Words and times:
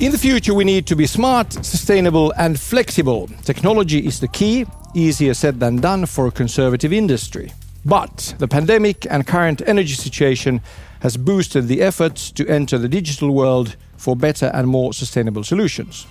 In 0.00 0.12
the 0.12 0.16
future, 0.16 0.54
we 0.54 0.64
need 0.64 0.86
to 0.86 0.96
be 0.96 1.06
smart, 1.06 1.52
sustainable, 1.52 2.32
and 2.38 2.58
flexible. 2.58 3.28
Technology 3.44 3.98
is 4.06 4.18
the 4.18 4.28
key, 4.28 4.64
easier 4.94 5.34
said 5.34 5.60
than 5.60 5.76
done 5.76 6.06
for 6.06 6.26
a 6.26 6.30
conservative 6.30 6.90
industry. 6.90 7.52
But 7.84 8.34
the 8.38 8.48
pandemic 8.48 9.06
and 9.10 9.26
current 9.26 9.60
energy 9.66 9.92
situation 9.92 10.62
has 11.00 11.18
boosted 11.18 11.68
the 11.68 11.82
efforts 11.82 12.30
to 12.30 12.48
enter 12.48 12.78
the 12.78 12.88
digital 12.88 13.34
world 13.34 13.76
for 13.98 14.16
better 14.16 14.50
and 14.54 14.68
more 14.68 14.94
sustainable 14.94 15.44
solutions. 15.44 16.06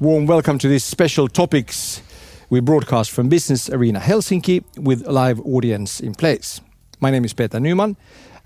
Warm 0.00 0.26
welcome 0.26 0.58
to 0.58 0.66
this 0.66 0.82
special 0.82 1.28
topics 1.28 2.02
we 2.50 2.58
broadcast 2.58 3.12
from 3.12 3.28
Business 3.28 3.70
Arena 3.70 4.00
Helsinki 4.00 4.64
with 4.76 5.06
a 5.06 5.12
live 5.12 5.38
audience 5.46 6.00
in 6.00 6.16
place. 6.16 6.60
My 6.98 7.12
name 7.12 7.24
is 7.24 7.32
Peter 7.32 7.60
Nyman, 7.60 7.94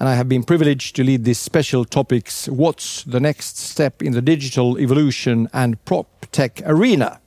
and 0.01 0.09
I 0.09 0.15
have 0.15 0.29
been 0.29 0.45
privileged 0.45 0.95
to 0.97 1.05
lead 1.05 1.25
this 1.25 1.38
special 1.38 1.84
topics 1.84 2.48
What's 2.48 3.02
the 3.05 3.20
next 3.20 3.59
step 3.59 4.02
in 4.02 4.12
the 4.12 4.23
digital 4.23 4.79
evolution 4.79 5.48
and 5.52 5.83
prop 5.84 6.27
tech 6.33 6.62
arena? 6.65 7.21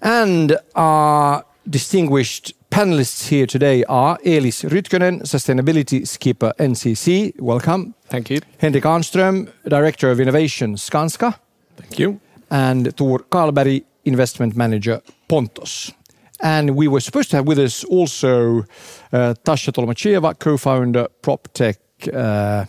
And 0.00 0.56
our 0.74 1.44
distinguished 1.68 2.54
panelists 2.70 3.28
here 3.28 3.46
today 3.46 3.84
are 3.84 4.18
Eelis 4.24 4.64
Rytkönen, 4.64 5.22
Sustainability 5.22 6.06
Skipper 6.06 6.52
NCC. 6.58 7.38
Welcome. 7.40 7.94
Thank 8.08 8.30
you. 8.30 8.40
Henrik 8.58 8.84
Ahnström, 8.84 9.48
Director 9.68 10.10
of 10.10 10.20
Innovation 10.20 10.76
Skanska. 10.76 11.34
Thank 11.76 11.98
you. 11.98 12.20
And 12.50 12.96
Tor 12.96 13.20
Karlberg, 13.30 13.84
Investment 14.04 14.56
Manager 14.56 15.00
Pontos. 15.28 15.92
And 16.42 16.76
we 16.76 16.88
were 16.88 17.00
supposed 17.00 17.30
to 17.30 17.36
have 17.36 17.46
with 17.46 17.58
us 17.58 17.84
also 17.84 18.64
uh, 19.12 19.34
Tasha 19.44 19.72
Tolmacheva, 19.72 20.36
co-founder 20.38 21.06
PropTech 21.22 21.76
uh, 22.12 22.66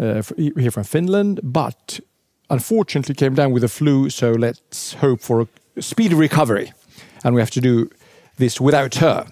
uh, 0.00 0.22
here 0.36 0.70
from 0.70 0.84
Finland, 0.84 1.40
but 1.42 2.00
unfortunately 2.48 3.14
came 3.14 3.34
down 3.34 3.52
with 3.52 3.62
a 3.62 3.68
flu. 3.68 4.08
So 4.08 4.32
let's 4.32 4.94
hope 4.94 5.20
for 5.20 5.42
a 5.42 5.82
speedy 5.82 6.14
recovery, 6.14 6.72
and 7.22 7.34
we 7.34 7.40
have 7.42 7.50
to 7.50 7.60
do 7.60 7.90
this 8.38 8.58
without 8.58 8.94
her. 8.96 9.26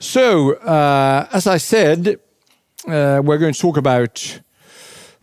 So, 0.00 0.54
uh, 0.54 1.28
as 1.32 1.46
I 1.46 1.58
said, 1.58 2.18
uh, 2.88 3.22
we're 3.24 3.38
going 3.38 3.54
to 3.54 3.60
talk 3.60 3.76
about 3.76 4.40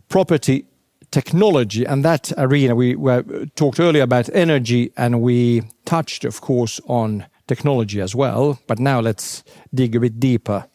property 0.08 0.64
technology 1.10 1.84
and 1.84 2.02
that 2.04 2.32
arena. 2.38 2.74
We, 2.74 2.96
we 2.96 3.46
talked 3.54 3.78
earlier 3.78 4.02
about 4.02 4.30
energy, 4.32 4.90
and 4.96 5.20
we 5.20 5.62
touched, 5.84 6.24
of 6.24 6.40
course, 6.40 6.80
on 6.88 7.26
technology 7.46 8.00
as 8.00 8.14
well. 8.14 8.58
But 8.66 8.78
now 8.78 9.00
let's 9.00 9.42
dig 9.72 9.96
a 9.96 10.00
bit 10.00 10.20
deeper 10.20 10.66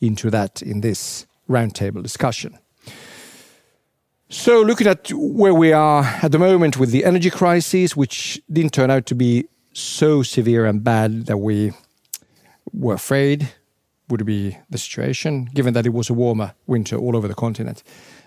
into 0.00 0.30
that 0.30 0.62
in 0.62 0.80
this 0.80 1.26
roundtable 1.48 2.02
discussion. 2.02 2.58
So, 4.30 4.62
looking 4.62 4.86
at 4.86 5.12
where 5.12 5.54
we 5.54 5.72
are 5.72 6.02
at 6.22 6.32
the 6.32 6.38
moment 6.38 6.76
with 6.76 6.90
the 6.90 7.04
energy 7.04 7.30
crisis, 7.30 7.96
which 7.96 8.42
didn't 8.50 8.72
turn 8.72 8.90
out 8.90 9.06
to 9.06 9.14
be 9.14 9.44
so 9.72 10.22
severe 10.22 10.66
and 10.66 10.82
bad 10.82 11.26
that 11.26 11.38
we 11.38 11.72
were 12.72 12.94
afraid 12.94 13.52
would 14.08 14.24
be 14.26 14.56
the 14.70 14.78
situation, 14.78 15.48
given 15.54 15.74
that 15.74 15.86
it 15.86 15.92
was 15.92 16.10
a 16.10 16.14
warmer 16.14 16.54
winter 16.66 16.96
all 16.96 17.16
over 17.16 17.28
the 17.28 17.34
continent. 17.34 17.82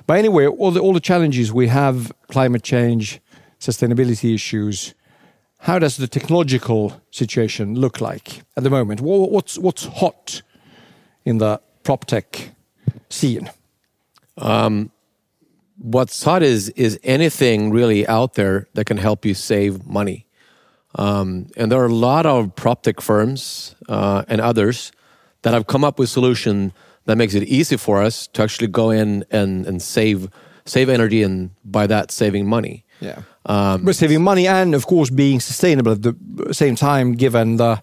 But 0.06 0.18
anyway, 0.18 0.48
all 0.48 0.72
the, 0.72 0.80
all 0.80 0.94
the 0.94 1.00
challenges 1.00 1.52
we 1.52 1.68
have 1.68 2.12
climate 2.30 2.64
change, 2.64 3.20
sustainability 3.60 4.34
issues, 4.34 4.94
how 5.60 5.80
does 5.80 5.98
the 5.98 6.08
technological 6.08 7.02
situation 7.12 7.76
look 7.76 8.00
like 8.00 8.44
at 8.56 8.64
the 8.64 8.70
moment? 8.70 9.02
What's 9.02 9.58
what's 9.58 9.86
hot 9.86 10.42
in 11.26 11.40
the 11.40 11.60
prop 11.84 12.06
tech 12.06 12.52
scene? 13.10 13.50
Um, 14.38 14.92
what's 15.78 16.24
hot 16.24 16.44
is 16.44 16.70
is 16.70 17.00
anything 17.04 17.72
really 17.72 18.08
out 18.08 18.34
there 18.34 18.68
that 18.74 18.86
can 18.86 18.98
help 18.98 19.26
you 19.26 19.34
save 19.34 19.86
money. 19.86 20.26
Um, 20.96 21.48
and 21.58 21.72
there 21.72 21.80
are 21.80 21.88
a 21.88 21.94
lot 21.94 22.26
of 22.26 22.56
prop 22.56 22.84
tech 22.84 23.02
firms 23.02 23.76
uh, 23.88 24.24
and 24.28 24.42
others 24.42 24.92
that 25.42 25.54
have 25.54 25.68
come 25.68 25.84
up 25.84 26.00
with 26.00 26.10
solution 26.10 26.74
that 27.06 27.18
makes 27.18 27.36
it 27.36 27.44
easy 27.44 27.78
for 27.78 28.02
us 28.02 28.28
to 28.28 28.44
actually 28.44 28.68
go 28.68 28.90
in 28.90 29.24
and, 29.32 29.66
and 29.66 29.82
save 29.82 30.30
save 30.66 30.90
energy 30.90 31.24
and 31.24 31.52
by 31.64 31.88
that 31.88 32.12
saving 32.12 32.48
money. 32.48 32.84
Yeah. 33.00 33.22
Um, 33.48 33.86
but 33.86 33.96
saving 33.96 34.22
money 34.22 34.46
and, 34.46 34.76
of 34.76 34.86
course, 34.86 35.10
being 35.10 35.40
sustainable 35.40 35.94
at 35.94 36.02
the 36.04 36.14
same 36.54 36.76
time, 36.76 37.14
given 37.14 37.58
the 37.58 37.82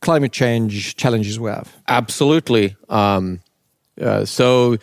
climate 0.00 0.32
change 0.32 0.96
challenges 0.96 1.38
we 1.38 1.50
have. 1.50 1.68
Absolutely. 1.88 2.76
Um, 2.88 3.40
uh, 4.00 4.24
so 4.24 4.78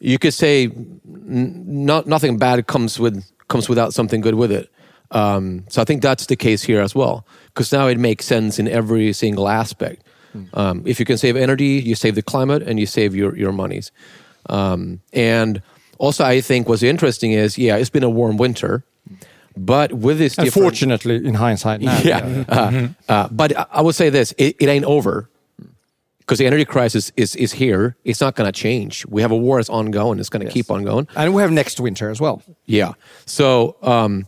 you 0.00 0.18
could 0.18 0.34
say 0.34 0.64
n- 0.64 1.64
not, 1.66 2.06
nothing 2.06 2.38
bad 2.38 2.66
comes 2.66 2.98
with 2.98 3.22
comes 3.48 3.68
without 3.68 3.94
something 3.94 4.22
good 4.22 4.34
with 4.34 4.50
it. 4.50 4.70
Um, 5.10 5.64
so 5.68 5.80
I 5.80 5.84
think 5.84 6.02
that's 6.02 6.26
the 6.26 6.36
case 6.36 6.62
here 6.62 6.82
as 6.82 6.94
well, 6.94 7.26
because 7.46 7.72
now 7.72 7.86
it 7.86 7.98
makes 7.98 8.26
sense 8.26 8.58
in 8.58 8.68
every 8.68 9.12
single 9.12 9.48
aspect. 9.48 10.04
Mm. 10.36 10.48
Um, 10.52 10.82
if 10.84 11.00
you 11.00 11.06
can 11.06 11.16
save 11.16 11.34
energy, 11.34 11.80
you 11.84 11.94
save 11.94 12.14
the 12.14 12.22
climate, 12.22 12.62
and 12.62 12.78
you 12.78 12.86
save 12.86 13.14
your 13.14 13.34
your 13.36 13.52
monies. 13.52 13.90
Um, 14.50 15.00
and 15.14 15.62
also, 15.98 16.24
I 16.24 16.42
think 16.42 16.68
what's 16.68 16.82
interesting 16.82 17.32
is, 17.32 17.56
yeah, 17.56 17.76
it's 17.76 17.90
been 17.90 18.04
a 18.04 18.10
warm 18.10 18.36
winter, 18.36 18.84
but 19.58 19.92
with 19.92 20.18
this, 20.18 20.38
unfortunately, 20.38 21.16
in 21.24 21.34
hindsight, 21.34 21.80
now, 21.80 21.98
yeah. 22.00 22.26
yeah. 22.26 22.88
Uh, 23.08 23.12
uh, 23.12 23.28
but 23.30 23.52
I 23.72 23.82
would 23.82 23.94
say 23.94 24.10
this: 24.10 24.32
it, 24.38 24.56
it 24.58 24.68
ain't 24.68 24.84
over 24.84 25.28
because 26.20 26.38
the 26.38 26.46
energy 26.46 26.64
crisis 26.64 27.10
is 27.16 27.34
is 27.36 27.52
here. 27.52 27.96
It's 28.04 28.20
not 28.20 28.36
going 28.36 28.50
to 28.50 28.58
change. 28.58 29.06
We 29.06 29.22
have 29.22 29.30
a 29.30 29.36
war 29.36 29.58
that's 29.58 29.68
ongoing. 29.68 30.18
It's 30.18 30.28
going 30.28 30.40
to 30.40 30.46
yes. 30.46 30.54
keep 30.54 30.70
on 30.70 30.84
going, 30.84 31.08
and 31.16 31.34
we 31.34 31.42
have 31.42 31.50
next 31.50 31.80
winter 31.80 32.10
as 32.10 32.20
well. 32.20 32.42
Yeah. 32.66 32.92
So, 33.26 33.76
um, 33.82 34.26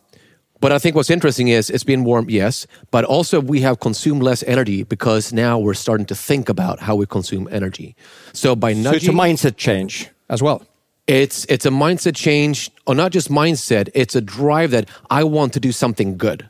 but 0.60 0.72
I 0.72 0.78
think 0.78 0.96
what's 0.96 1.10
interesting 1.10 1.48
is 1.48 1.70
it's 1.70 1.84
been 1.84 2.04
warm, 2.04 2.28
yes, 2.28 2.66
but 2.90 3.04
also 3.04 3.40
we 3.40 3.60
have 3.60 3.80
consumed 3.80 4.22
less 4.22 4.42
energy 4.44 4.82
because 4.82 5.32
now 5.32 5.58
we're 5.58 5.74
starting 5.74 6.06
to 6.06 6.14
think 6.14 6.48
about 6.48 6.80
how 6.80 6.96
we 6.96 7.06
consume 7.06 7.48
energy. 7.50 7.96
So 8.32 8.56
by 8.56 8.72
nudging, 8.72 8.84
so 8.84 8.96
it's 8.96 9.08
a 9.08 9.12
mindset 9.12 9.56
change 9.56 10.10
as 10.28 10.42
well. 10.42 10.62
It's 11.10 11.44
it's 11.48 11.66
a 11.66 11.70
mindset 11.70 12.14
change, 12.14 12.70
or 12.86 12.94
not 12.94 13.10
just 13.10 13.30
mindset. 13.30 13.88
It's 13.94 14.14
a 14.14 14.20
drive 14.20 14.70
that 14.70 14.88
I 15.10 15.24
want 15.24 15.52
to 15.54 15.60
do 15.60 15.72
something 15.72 16.16
good. 16.16 16.48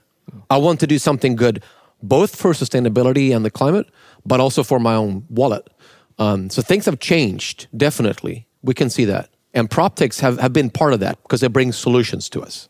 I 0.51 0.59
want 0.59 0.81
to 0.81 0.87
do 0.87 0.99
something 0.99 1.35
good, 1.35 1.63
both 2.03 2.37
for 2.37 2.53
sustainability 2.53 3.35
and 3.35 3.43
the 3.43 3.51
climate, 3.51 3.87
but 4.27 4.39
also 4.39 4.63
for 4.63 4.79
my 4.79 4.95
own 4.95 5.25
wallet. 5.31 5.67
Um, 6.19 6.51
so 6.51 6.61
things 6.61 6.85
have 6.85 6.99
changed. 7.01 7.69
Definitely, 7.75 8.47
we 8.63 8.75
can 8.75 8.91
see 8.91 9.07
that, 9.07 9.31
and 9.55 9.71
prop 9.71 9.97
techs 9.97 10.21
have, 10.21 10.39
have 10.39 10.53
been 10.53 10.69
part 10.69 10.93
of 10.93 11.01
that 11.01 11.23
because 11.23 11.41
they 11.41 11.49
bring 11.49 11.73
solutions 11.73 12.29
to 12.29 12.43
us. 12.43 12.69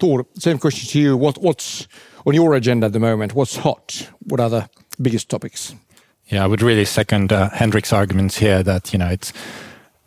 Tor, 0.00 0.26
same 0.38 0.58
question 0.58 0.88
to 0.88 0.98
you. 0.98 1.16
What, 1.16 1.38
what's 1.38 1.86
on 2.26 2.34
your 2.34 2.54
agenda 2.54 2.86
at 2.86 2.92
the 2.92 2.98
moment? 2.98 3.34
What's 3.34 3.58
hot? 3.58 4.08
What 4.26 4.40
are 4.40 4.50
the 4.50 4.68
biggest 5.00 5.28
topics? 5.28 5.72
Yeah, 6.26 6.42
I 6.42 6.48
would 6.48 6.62
really 6.62 6.84
second 6.84 7.32
uh, 7.32 7.50
Henrik's 7.50 7.92
arguments 7.92 8.38
here 8.38 8.64
that 8.64 8.92
you 8.92 8.98
know 8.98 9.08
it's 9.08 9.32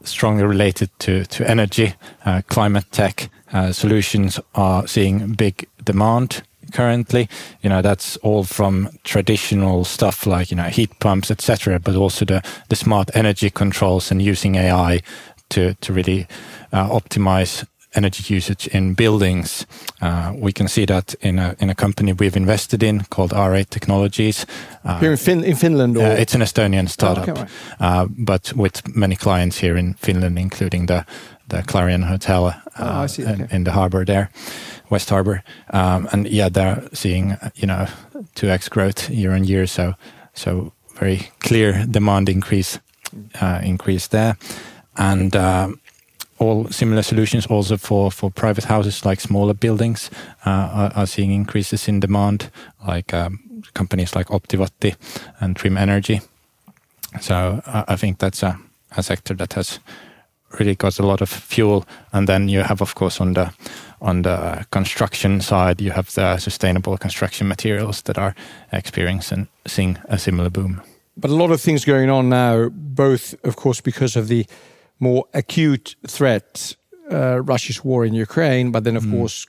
strongly 0.03 0.43
related 0.43 0.89
to, 0.99 1.25
to 1.25 1.49
energy, 1.49 1.95
uh, 2.25 2.41
climate 2.47 2.85
tech 2.91 3.29
uh, 3.51 3.71
solutions 3.71 4.39
are 4.55 4.87
seeing 4.87 5.33
big 5.33 5.67
demand 5.83 6.43
currently. 6.71 7.29
You 7.61 7.69
know, 7.69 7.81
that's 7.81 8.17
all 8.17 8.43
from 8.43 8.89
traditional 9.03 9.85
stuff 9.85 10.25
like, 10.25 10.51
you 10.51 10.57
know, 10.57 10.63
heat 10.63 10.99
pumps, 10.99 11.31
etc., 11.31 11.79
but 11.79 11.95
also 11.95 12.25
the, 12.25 12.43
the 12.69 12.75
smart 12.75 13.11
energy 13.13 13.49
controls 13.49 14.11
and 14.11 14.21
using 14.21 14.55
AI 14.55 15.01
to, 15.49 15.75
to 15.75 15.93
really 15.93 16.27
uh, 16.71 16.89
optimize 16.89 17.65
energy 17.95 18.33
usage 18.33 18.67
in 18.67 18.93
buildings. 18.93 19.65
Uh, 20.01 20.33
we 20.35 20.51
can 20.51 20.67
see 20.67 20.85
that 20.85 21.15
in 21.21 21.39
a 21.39 21.55
in 21.59 21.69
a 21.69 21.75
company 21.75 22.13
we've 22.13 22.37
invested 22.37 22.83
in 22.83 23.03
called 23.09 23.31
R8 23.31 23.69
Technologies. 23.69 24.45
Uh, 24.83 24.99
here 24.99 25.11
in, 25.11 25.17
fin 25.17 25.43
in 25.43 25.55
Finland, 25.55 25.97
uh, 25.97 26.01
it's 26.01 26.35
an 26.35 26.41
Estonian 26.41 26.89
startup, 26.89 27.27
oh, 27.27 27.31
okay, 27.31 27.41
right. 27.41 27.49
Uh, 27.79 28.07
but 28.17 28.53
with 28.55 28.95
many 28.95 29.15
clients 29.15 29.59
here 29.59 29.77
in 29.77 29.93
Finland, 29.95 30.37
including 30.37 30.87
the 30.87 31.05
the 31.47 31.61
Clarion 31.63 32.03
Hotel 32.03 32.53
oh, 32.79 33.07
see, 33.07 33.23
okay. 33.23 33.33
in, 33.33 33.47
in, 33.51 33.63
the 33.63 33.71
harbor 33.71 34.05
there, 34.05 34.29
West 34.89 35.09
Harbor, 35.09 35.43
um, 35.71 36.07
and 36.11 36.27
yeah, 36.27 36.49
they're 36.49 36.83
seeing 36.93 37.37
you 37.55 37.67
know 37.67 37.87
two 38.35 38.49
x 38.49 38.69
growth 38.69 39.09
year 39.09 39.33
on 39.33 39.43
year. 39.43 39.67
So 39.67 39.93
so 40.33 40.71
very 40.99 41.29
clear 41.39 41.85
demand 41.85 42.29
increase 42.29 42.79
uh, 43.41 43.59
increase 43.63 44.07
there, 44.07 44.37
and 44.95 45.35
all 46.39 46.67
similar 46.69 47.03
solutions 47.03 47.45
also 47.45 47.77
for, 47.77 48.11
for 48.11 48.31
private 48.31 48.65
houses 48.65 49.05
like 49.05 49.21
smaller 49.21 49.53
buildings 49.53 50.09
uh, 50.45 50.49
are, 50.49 50.91
are, 50.95 51.07
seeing 51.07 51.31
increases 51.31 51.87
in 51.87 51.99
demand 51.99 52.49
like 52.87 53.13
um, 53.13 53.63
companies 53.73 54.15
like 54.15 54.27
Optiwatti 54.27 54.95
and 55.39 55.55
Trim 55.55 55.77
Energy. 55.77 56.21
So 57.21 57.61
uh, 57.65 57.85
I 57.87 57.95
think 57.95 58.19
that's 58.19 58.43
a, 58.43 58.59
a 58.97 59.03
sector 59.03 59.33
that 59.35 59.53
has 59.53 59.79
really 60.59 60.75
got 60.75 60.99
a 60.99 61.05
lot 61.05 61.21
of 61.21 61.29
fuel. 61.29 61.85
And 62.11 62.27
then 62.27 62.49
you 62.49 62.63
have, 62.63 62.81
of 62.81 62.95
course, 62.95 63.21
on 63.21 63.33
the 63.33 63.53
on 64.01 64.23
the 64.23 64.65
construction 64.69 65.39
side, 65.39 65.81
you 65.81 65.91
have 65.91 66.13
the 66.13 66.37
sustainable 66.37 66.97
construction 66.97 67.47
materials 67.47 68.01
that 68.01 68.17
are 68.17 68.35
experiencing 68.71 69.47
seeing 69.65 69.97
a 70.09 70.17
similar 70.17 70.49
boom. 70.49 70.81
But 71.15 71.31
a 71.31 71.35
lot 71.35 71.51
of 71.51 71.61
things 71.61 71.85
going 71.85 72.09
on 72.09 72.27
now, 72.27 72.69
both, 72.69 73.35
of 73.45 73.55
course, 73.55 73.81
because 73.81 74.17
of 74.17 74.27
the 74.27 74.45
more 75.03 75.23
acute 75.33 75.95
threat 76.07 76.75
uh, 77.11 77.41
Russia's 77.51 77.83
war 77.83 78.05
in 78.05 78.13
Ukraine, 78.27 78.71
but 78.71 78.83
then 78.83 78.95
of 78.97 79.05
course 79.11 79.45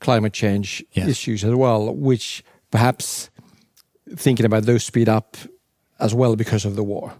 climate 0.00 0.32
change 0.42 0.84
Yes. 0.92 1.08
issues 1.08 1.42
as 1.44 1.54
well, 1.54 1.80
which 2.10 2.44
perhaps 2.70 3.30
thinking 4.24 4.46
about 4.46 4.64
those 4.64 4.84
speed 4.84 5.08
up 5.08 5.36
as 5.98 6.12
well 6.14 6.36
because 6.36 6.64
of 6.68 6.74
the 6.76 6.84
war. 6.84 7.12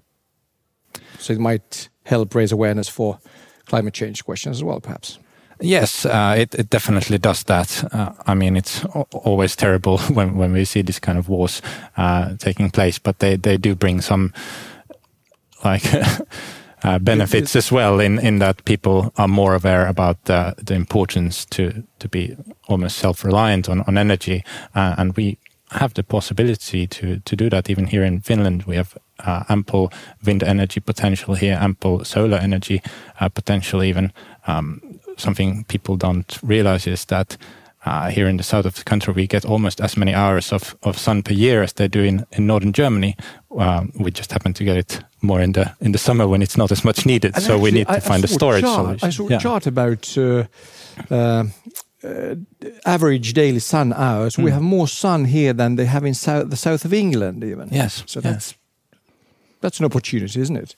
So 1.18 1.32
it 1.32 1.40
might 1.40 1.88
help 2.04 2.34
raise 2.34 2.52
awareness 2.54 2.88
for 2.88 3.18
climate 3.66 3.94
change 3.94 4.24
questions 4.24 4.56
as 4.58 4.62
well, 4.64 4.80
perhaps. 4.80 5.18
Yes, 5.60 6.06
uh, 6.06 6.36
it, 6.38 6.54
it 6.54 6.70
definitely 6.70 7.18
does 7.18 7.42
that. 7.44 7.84
Uh, 7.92 8.12
I 8.32 8.34
mean, 8.34 8.56
it's 8.56 8.84
always 9.24 9.56
terrible 9.56 9.98
when, 10.16 10.36
when 10.36 10.52
we 10.52 10.64
see 10.64 10.82
this 10.82 11.00
kind 11.00 11.18
of 11.18 11.28
wars 11.28 11.60
uh, 11.96 12.36
taking 12.38 12.70
place, 12.70 13.00
but 13.00 13.18
they, 13.18 13.36
they 13.36 13.56
do 13.58 13.74
bring 13.74 14.00
some 14.00 14.32
like 15.64 15.82
benefits 17.00 17.56
as 17.56 17.72
well 17.72 18.00
in, 18.00 18.18
in 18.18 18.38
that 18.38 18.64
people 18.64 19.12
are 19.16 19.28
more 19.28 19.54
aware 19.54 19.86
about 19.86 20.24
the, 20.24 20.54
the 20.62 20.74
importance 20.74 21.44
to, 21.46 21.84
to 21.98 22.08
be 22.08 22.36
almost 22.68 22.98
self-reliant 22.98 23.68
on, 23.68 23.80
on 23.82 23.98
energy. 23.98 24.44
Uh, 24.74 24.94
and 24.98 25.16
we 25.16 25.38
have 25.70 25.94
the 25.94 26.02
possibility 26.02 26.86
to, 26.86 27.20
to 27.20 27.36
do 27.36 27.50
that 27.50 27.68
even 27.68 27.86
here 27.86 28.04
in 28.04 28.20
Finland. 28.20 28.62
We 28.62 28.76
have 28.76 28.96
uh, 29.26 29.44
ample 29.48 29.90
wind 30.24 30.42
energy 30.42 30.80
potential 30.80 31.34
here, 31.34 31.58
ample 31.60 32.04
solar 32.04 32.38
energy 32.38 32.82
uh, 33.20 33.28
potential 33.28 33.82
even. 33.82 34.12
Um, 34.46 35.00
something 35.16 35.64
people 35.64 35.96
don't 35.96 36.38
realize 36.42 36.86
is 36.86 37.04
that 37.06 37.36
uh, 37.86 38.10
here 38.10 38.28
in 38.28 38.36
the 38.36 38.42
south 38.44 38.66
of 38.66 38.74
the 38.74 38.84
country, 38.84 39.12
we 39.14 39.26
get 39.26 39.44
almost 39.44 39.80
as 39.80 39.96
many 39.96 40.12
hours 40.14 40.52
of, 40.52 40.76
of 40.82 40.98
sun 40.98 41.22
per 41.22 41.32
year 41.34 41.62
as 41.62 41.72
they 41.72 41.88
do 41.88 42.02
in, 42.02 42.24
in 42.32 42.46
northern 42.46 42.72
Germany. 42.72 43.16
Um, 43.58 43.92
we 43.98 44.10
just 44.10 44.32
happen 44.32 44.52
to 44.54 44.64
get 44.64 44.76
it 44.76 45.00
more 45.20 45.40
in 45.44 45.52
the 45.52 45.70
in 45.80 45.92
the 45.92 45.98
summer 45.98 46.26
when 46.26 46.42
it's 46.42 46.56
not 46.56 46.70
as 46.72 46.84
much 46.84 47.04
needed. 47.06 47.34
And 47.34 47.42
so 47.44 47.58
we 47.58 47.70
need 47.70 47.86
to 47.86 47.92
I- 47.92 47.96
I 47.96 48.00
find 48.00 48.24
a 48.24 48.28
saw 48.28 48.36
storage 48.36 48.64
chart, 48.64 49.00
solution. 49.00 49.08
I 49.08 49.10
saw 49.12 49.26
a 49.26 49.30
Yeah. 49.30 49.38
chart 49.42 49.66
about 49.66 50.16
uh, 50.18 50.44
uh, 51.10 51.44
uh, 52.04 52.34
average 52.84 53.32
daily 53.32 53.60
sun 53.60 53.92
hours. 53.92 54.36
Hmm. 54.36 54.44
We 54.44 54.50
have 54.52 54.62
more 54.62 54.88
sun 54.88 55.24
here 55.26 55.54
than 55.54 55.76
they 55.76 55.86
have 55.86 56.06
in 56.08 56.14
south, 56.14 56.50
the 56.50 56.56
south 56.56 56.84
of 56.84 56.92
England, 56.92 57.42
even. 57.44 57.68
Yes, 57.72 58.02
So 58.06 58.20
yes. 58.20 58.32
that's 58.32 58.54
that's 59.60 59.78
an 59.80 59.84
opportunity, 59.86 60.40
isn't 60.40 60.56
it? 60.56 60.76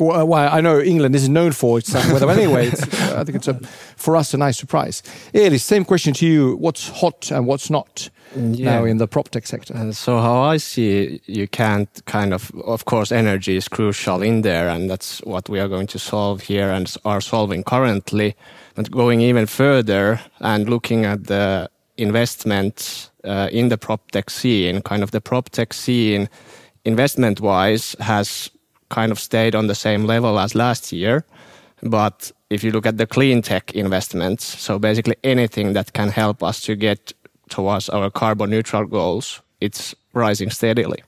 Well, 0.00 0.22
uh, 0.22 0.24
why 0.24 0.46
I 0.46 0.62
know 0.62 0.80
England 0.80 1.14
isn't 1.14 1.32
known 1.32 1.52
for 1.52 1.78
its 1.78 1.92
weather 1.92 2.30
anyway. 2.30 2.68
Uh, 2.70 3.20
I 3.20 3.24
think 3.24 3.36
it's 3.36 3.48
a, 3.48 3.54
for 3.96 4.16
us 4.16 4.32
a 4.32 4.38
nice 4.38 4.58
surprise. 4.58 5.02
Eelis, 5.34 5.60
same 5.60 5.84
question 5.84 6.14
to 6.14 6.26
you: 6.26 6.56
What's 6.56 6.88
hot 6.88 7.30
and 7.30 7.46
what's 7.46 7.68
not 7.68 8.08
now 8.34 8.84
in 8.84 8.96
the 8.96 9.06
prop 9.06 9.28
tech 9.28 9.46
sector? 9.46 9.74
And 9.74 9.94
so 9.94 10.18
how 10.18 10.40
I 10.40 10.56
see 10.56 11.20
you 11.26 11.46
can't 11.46 11.88
kind 12.06 12.32
of 12.32 12.50
of 12.64 12.84
course 12.86 13.12
energy 13.12 13.56
is 13.56 13.68
crucial 13.68 14.22
in 14.22 14.42
there 14.42 14.68
and 14.68 14.88
that's 14.88 15.20
what 15.20 15.48
we 15.48 15.60
are 15.60 15.68
going 15.68 15.86
to 15.88 15.98
solve 15.98 16.40
here 16.42 16.70
and 16.70 16.94
are 17.04 17.20
solving 17.20 17.62
currently 17.62 18.34
but 18.74 18.90
going 18.90 19.20
even 19.20 19.46
further 19.46 20.20
and 20.40 20.68
looking 20.68 21.04
at 21.04 21.26
the 21.26 21.68
investments 21.96 23.10
uh, 23.24 23.48
in 23.52 23.68
the 23.68 23.76
prop 23.76 24.10
tech 24.12 24.30
scene 24.30 24.80
kind 24.80 25.02
of 25.02 25.10
the 25.10 25.20
prop 25.20 25.50
tech 25.50 25.72
scene 25.72 26.28
investment 26.84 27.40
wise 27.40 27.96
has 28.00 28.50
kind 28.90 29.10
of 29.12 29.18
stayed 29.18 29.54
on 29.54 29.66
the 29.66 29.74
same 29.74 30.04
level 30.04 30.38
as 30.38 30.54
last 30.54 30.92
year 30.92 31.24
but 31.82 32.32
if 32.50 32.62
you 32.64 32.70
look 32.72 32.86
at 32.86 32.96
the 32.98 33.06
clean 33.06 33.40
tech 33.42 33.72
investments 33.74 34.44
so 34.44 34.78
basically 34.78 35.14
anything 35.24 35.72
that 35.74 35.92
can 35.92 36.08
help 36.10 36.42
us 36.42 36.60
to 36.60 36.74
get 36.76 37.12
towards 37.50 37.88
our 37.90 38.10
carbon 38.10 38.50
neutral 38.50 38.86
goals, 38.86 39.42
it's 39.60 39.94
rising 40.14 40.50
steadily. 40.50 41.02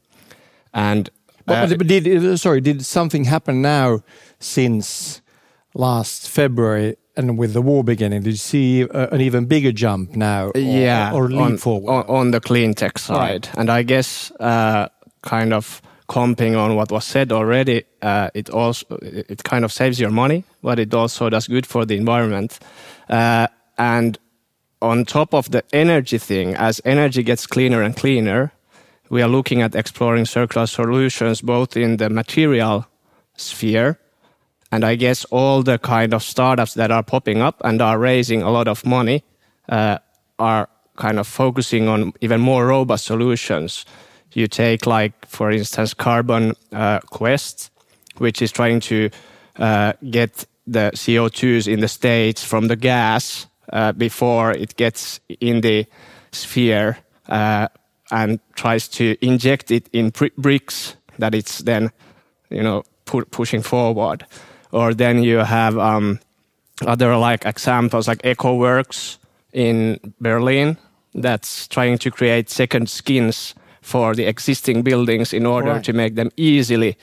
And 0.74 1.08
uh, 1.48 1.66
but- 1.66 1.78
but 1.78 1.86
did 1.86 2.06
uh, 2.06 2.36
sorry? 2.36 2.60
Did 2.60 2.84
something 2.84 3.24
happen 3.24 3.62
now 3.62 4.00
since 4.40 5.22
last 5.74 6.28
February 6.28 6.96
and 7.16 7.38
with 7.38 7.52
the 7.52 7.62
war 7.62 7.84
beginning? 7.84 8.22
Did 8.22 8.30
you 8.30 8.36
see 8.36 8.84
uh, 8.84 9.08
an 9.14 9.20
even 9.20 9.46
bigger 9.46 9.72
jump 9.72 10.16
now? 10.16 10.50
Or, 10.54 10.58
yeah, 10.58 11.12
or 11.14 11.28
leap 11.28 11.40
on, 11.40 11.56
forward? 11.58 11.90
on, 11.92 12.04
on 12.06 12.30
the 12.30 12.40
clean 12.40 12.74
tech 12.74 12.98
side. 12.98 13.16
Right. 13.46 13.50
And 13.58 13.70
I 13.70 13.82
guess 13.82 14.30
uh, 14.40 14.88
kind 15.22 15.52
of 15.52 15.80
comping 16.08 16.58
on 16.58 16.76
what 16.76 16.90
was 16.90 17.04
said 17.04 17.32
already, 17.32 17.84
uh, 18.02 18.30
it 18.34 18.50
also 18.50 18.86
it 19.02 19.42
kind 19.44 19.64
of 19.64 19.72
saves 19.72 19.98
your 20.00 20.10
money, 20.10 20.44
but 20.62 20.78
it 20.78 20.92
also 20.94 21.30
does 21.30 21.48
good 21.48 21.66
for 21.66 21.84
the 21.84 21.96
environment. 21.96 22.58
Uh, 23.08 23.46
and 23.78 24.18
on 24.80 25.04
top 25.04 25.34
of 25.34 25.50
the 25.50 25.62
energy 25.72 26.18
thing, 26.18 26.54
as 26.56 26.80
energy 26.84 27.22
gets 27.22 27.46
cleaner 27.46 27.82
and 27.82 27.96
cleaner, 27.96 28.52
we 29.10 29.22
are 29.22 29.28
looking 29.28 29.62
at 29.62 29.74
exploring 29.74 30.26
circular 30.26 30.66
solutions 30.66 31.40
both 31.40 31.76
in 31.76 31.98
the 31.98 32.10
material 32.10 32.86
sphere 33.36 33.98
and 34.72 34.84
I 34.84 34.96
guess 34.96 35.26
all 35.26 35.62
the 35.62 35.78
kind 35.78 36.14
of 36.14 36.22
startups 36.22 36.74
that 36.74 36.90
are 36.90 37.02
popping 37.02 37.42
up 37.42 37.60
and 37.62 37.80
are 37.82 37.98
raising 37.98 38.40
a 38.40 38.50
lot 38.50 38.66
of 38.68 38.86
money 38.86 39.22
uh, 39.68 39.98
are 40.38 40.68
kind 40.96 41.18
of 41.18 41.26
focusing 41.26 41.88
on 41.88 42.14
even 42.22 42.40
more 42.40 42.66
robust 42.66 43.04
solutions. 43.04 43.84
You 44.34 44.48
take, 44.48 44.86
like, 44.86 45.26
for 45.26 45.50
instance, 45.50 45.94
Carbon 45.94 46.54
uh, 46.72 47.00
Quest, 47.00 47.70
which 48.18 48.40
is 48.42 48.52
trying 48.52 48.80
to 48.80 49.10
uh, 49.58 49.92
get 50.10 50.46
the 50.66 50.90
CO2s 50.94 51.66
in 51.66 51.80
the 51.80 51.88
states 51.88 52.44
from 52.44 52.68
the 52.68 52.76
gas 52.76 53.46
uh, 53.72 53.92
before 53.92 54.52
it 54.52 54.76
gets 54.76 55.20
in 55.40 55.60
the 55.60 55.86
sphere 56.30 56.98
uh, 57.28 57.68
and 58.10 58.40
tries 58.54 58.88
to 58.88 59.16
inject 59.20 59.70
it 59.70 59.88
in 59.92 60.12
bricks 60.36 60.96
that 61.18 61.34
it's 61.34 61.58
then 61.58 61.90
you 62.50 62.62
know 62.62 62.82
pu- 63.04 63.24
pushing 63.24 63.62
forward. 63.62 64.26
Or 64.70 64.94
then 64.94 65.22
you 65.22 65.38
have 65.38 65.76
um, 65.78 66.20
other 66.86 67.16
like 67.16 67.44
examples 67.44 68.08
like 68.08 68.22
EcoWorks 68.22 69.18
in 69.52 70.00
Berlin 70.20 70.78
that's 71.14 71.68
trying 71.68 71.98
to 71.98 72.10
create 72.10 72.48
second 72.48 72.88
skins 72.88 73.54
for 73.82 74.14
the 74.14 74.24
existing 74.28 74.82
buildings 74.82 75.32
in 75.32 75.46
order 75.46 75.72
Right. 75.74 75.84
to 75.84 75.92
make 75.92 76.14
them 76.14 76.30
easily 76.36 76.96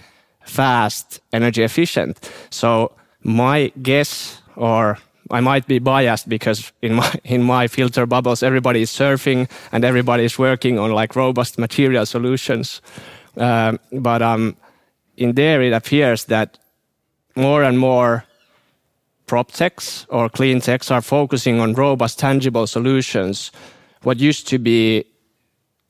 fast 0.45 1.19
energy 1.31 1.63
efficient 1.63 2.17
so 2.49 2.91
my 3.23 3.71
guess 3.81 4.41
or 4.55 4.97
I 5.31 5.41
might 5.41 5.67
be 5.67 5.79
biased 5.79 6.27
because 6.27 6.71
in 6.81 6.93
my 6.95 7.11
in 7.23 7.43
my 7.43 7.67
filter 7.67 8.05
bubbles 8.07 8.41
everybody 8.43 8.81
is 8.81 8.89
surfing 8.91 9.47
and 9.71 9.83
everybody 9.85 10.23
is 10.23 10.39
working 10.39 10.79
on 10.79 10.91
like 11.01 11.15
robust 11.15 11.57
material 11.59 12.05
solutions 12.05 12.81
um, 13.37 13.77
but 13.91 14.21
um, 14.21 14.55
in 15.17 15.35
there 15.35 15.61
it 15.61 15.73
appears 15.73 16.25
that 16.25 16.57
more 17.35 17.63
and 17.63 17.77
more 17.77 18.23
prop 19.27 19.51
techs 19.51 20.06
or 20.09 20.30
clean 20.30 20.59
techs 20.61 20.89
are 20.92 21.01
focusing 21.01 21.59
on 21.61 21.73
robust, 21.73 22.18
tangible 22.19 22.65
solutions. 22.68 23.51
What 24.01 24.19
used 24.19 24.47
to 24.47 24.57
be 24.57 25.06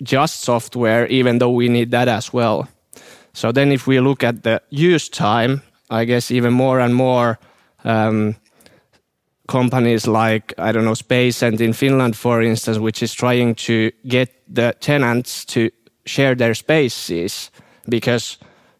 just 0.04 0.42
software, 0.42 1.08
even 1.08 1.40
though 1.40 1.52
we 1.52 1.68
need 1.68 1.92
that 1.92 2.08
as 2.08 2.34
well. 2.34 2.68
So 3.34 3.52
then, 3.52 3.72
if 3.72 3.88
we 3.88 4.00
look 4.00 4.24
at 4.24 4.44
the 4.44 4.62
use 4.70 5.10
time, 5.10 5.62
I 5.90 6.06
guess 6.06 6.32
even 6.32 6.54
more 6.54 6.80
and 6.80 6.96
more 6.96 7.40
um, 7.84 8.36
companies 9.48 10.08
like 10.08 10.54
I 10.58 10.72
don't 10.72 10.86
know 10.86 10.96
Spacent 10.96 11.62
in 11.62 11.74
Finland, 11.74 12.16
for 12.16 12.42
instance, 12.42 12.80
which 12.80 13.04
is 13.04 13.14
trying 13.14 13.56
to 13.56 13.92
get 14.08 14.30
the 14.48 14.76
tenants 14.80 15.46
to 15.46 15.70
share 16.06 16.36
their 16.36 16.54
spaces 16.54 17.52
because 17.88 18.38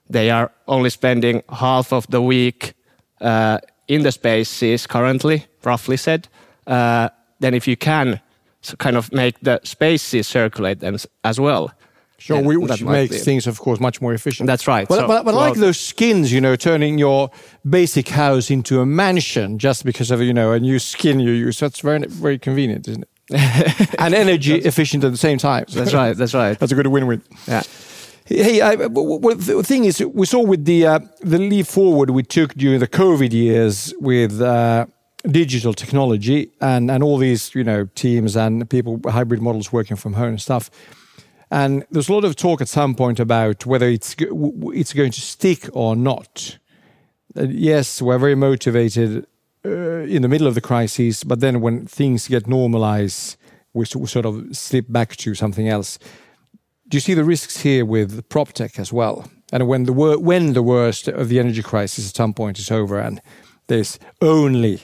they 0.10 0.32
are 0.32 0.52
only 0.68 0.90
spending 0.90 1.44
half 1.50 1.94
of 1.94 2.08
the 2.08 2.22
week 2.22 2.74
uh, 3.22 3.60
in 3.88 4.04
the 4.04 4.12
spaces 4.12 4.88
currently, 4.88 5.46
roughly 5.64 5.98
said. 5.98 6.28
Uh, 6.68 7.10
then, 7.40 7.54
if 7.54 7.68
you 7.68 7.78
can 7.78 8.20
so 8.62 8.76
kind 8.78 8.98
of 8.98 9.12
make 9.14 9.40
the 9.42 9.60
spaces 9.64 10.28
circulate 10.28 10.80
them 10.80 10.98
as 11.24 11.40
well. 11.40 11.72
Sure, 12.18 12.42
we, 12.42 12.56
that 12.56 12.62
which 12.72 12.84
makes 12.84 13.16
be- 13.16 13.24
things, 13.24 13.48
of 13.48 13.58
course, 13.60 13.80
much 13.80 14.02
more 14.02 14.14
efficient. 14.14 14.48
That's 14.48 14.68
right. 14.68 14.86
But, 14.90 15.00
So- 15.00 15.08
but, 15.08 15.24
but 15.24 15.34
I 15.34 15.38
like 15.38 15.54
those 15.54 15.80
skins, 15.80 16.34
you 16.34 16.42
know, 16.42 16.58
turning 16.58 16.98
your 17.00 17.32
basic 17.70 18.10
house 18.10 18.52
into 18.52 18.82
a 18.82 18.86
mansion 18.86 19.58
just 19.58 19.86
because 19.86 20.12
of, 20.12 20.22
you 20.22 20.34
know, 20.34 20.52
a 20.52 20.60
new 20.60 20.80
skin 20.80 21.22
you 21.22 21.32
use. 21.32 21.60
That's 21.62 21.80
very, 21.80 22.00
very 22.08 22.38
convenient, 22.38 22.90
isn't 22.90 23.04
it? 23.04 23.96
and 24.00 24.14
energy 24.14 24.56
efficient 24.56 25.04
at 25.06 25.12
the 25.12 25.18
same 25.18 25.38
time. 25.38 25.64
That's 25.74 25.94
right. 25.94 26.18
That's 26.18 26.34
right. 26.34 26.60
That's 26.60 26.72
a 26.74 26.76
good 26.76 26.88
win-win. 26.88 27.22
Yeah. 27.48 27.64
Hey, 28.26 28.60
I, 28.62 28.76
w- 28.76 29.20
w- 29.20 29.36
the 29.38 29.64
thing 29.64 29.86
is, 29.86 30.04
we 30.14 30.26
saw 30.26 30.42
with 30.44 30.66
the 30.66 30.86
uh, 30.86 31.00
the 31.22 31.40
leap 31.40 31.66
forward 31.68 32.10
we 32.12 32.22
took 32.24 32.54
during 32.56 32.80
the 32.80 32.88
COVID 32.88 33.32
years 33.34 33.94
with 34.00 34.40
uh, 34.42 34.86
digital 35.24 35.74
technology 35.74 36.52
and 36.62 36.90
and 36.90 37.04
all 37.04 37.18
these 37.18 37.54
you 37.54 37.64
know 37.64 37.86
teams 37.96 38.36
and 38.36 38.70
people 38.70 39.00
hybrid 39.06 39.42
models 39.42 39.74
working 39.74 39.98
from 39.98 40.14
home 40.14 40.30
and 40.30 40.42
stuff. 40.42 40.70
And 41.52 41.84
there's 41.90 42.10
a 42.10 42.14
lot 42.14 42.26
of 42.26 42.36
talk 42.36 42.62
at 42.62 42.70
some 42.70 42.94
point 42.94 43.20
about 43.20 43.66
whether 43.66 43.88
it's 43.88 44.16
it's 44.20 44.94
going 44.94 45.12
to 45.12 45.22
stick 45.22 45.70
or 45.74 45.96
not. 45.96 46.58
Uh, 47.36 47.44
yes, 47.44 48.02
we're 48.02 48.20
very 48.20 48.36
motivated 48.36 49.26
uh, 49.66 49.70
in 49.70 50.22
the 50.22 50.28
middle 50.28 50.48
of 50.48 50.56
the 50.56 50.62
crisis, 50.62 51.24
but 51.24 51.40
then 51.40 51.62
when 51.62 51.86
things 51.86 52.28
get 52.28 52.48
normalized, 52.48 53.38
we 53.74 53.86
sort 53.86 54.26
of 54.26 54.56
slip 54.56 54.86
back 54.90 55.16
to 55.18 55.36
something 55.36 55.68
else 55.68 56.00
do 56.90 56.98
you 56.98 57.02
see 57.02 57.14
the 57.14 57.24
risks 57.24 57.62
here 57.62 57.86
with 57.86 58.28
prop 58.30 58.52
tech 58.52 58.80
as 58.80 58.92
well? 58.92 59.30
And 59.54 59.68
when 59.68 59.84
the 59.84 59.94
when 59.94 60.54
the 60.54 60.64
worst 60.64 61.08
of 61.08 61.30
the 61.30 61.40
energy 61.40 61.62
crisis 61.62 62.10
at 62.10 62.16
some 62.16 62.34
point 62.34 62.60
is 62.60 62.72
over 62.72 63.00
and 63.00 63.22
there's 63.68 64.00
only 64.22 64.82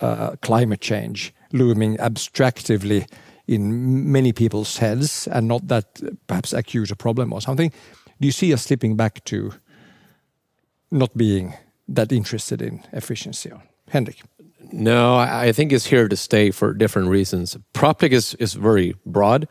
uh, 0.00 0.36
climate 0.42 0.80
change 0.80 1.32
looming 1.52 1.96
abstractively 1.96 3.06
in 3.46 4.12
many 4.12 4.32
people's 4.32 4.76
heads 4.78 5.26
and 5.28 5.48
not 5.48 5.66
that 5.68 6.00
perhaps 6.26 6.52
acute 6.52 6.90
a 6.90 6.96
problem 6.96 7.32
or 7.32 7.40
something. 7.40 7.72
Do 8.20 8.26
you 8.26 8.32
see 8.32 8.52
us 8.52 8.62
slipping 8.62 8.96
back 8.96 9.24
to 9.24 9.52
not 10.90 11.16
being 11.16 11.54
that 11.88 12.12
interested 12.12 12.60
in 12.60 12.84
efficiency? 12.92 13.50
Henrik? 13.88 14.20
No, 14.70 15.16
I 15.16 15.52
think 15.52 15.72
it's 15.72 15.86
here 15.86 16.08
to 16.08 16.16
stay 16.16 16.50
for 16.50 16.74
different 16.74 17.08
reasons. 17.08 17.56
PropTech 17.72 18.10
is, 18.10 18.34
is 18.34 18.52
very 18.52 18.94
broad. 19.06 19.48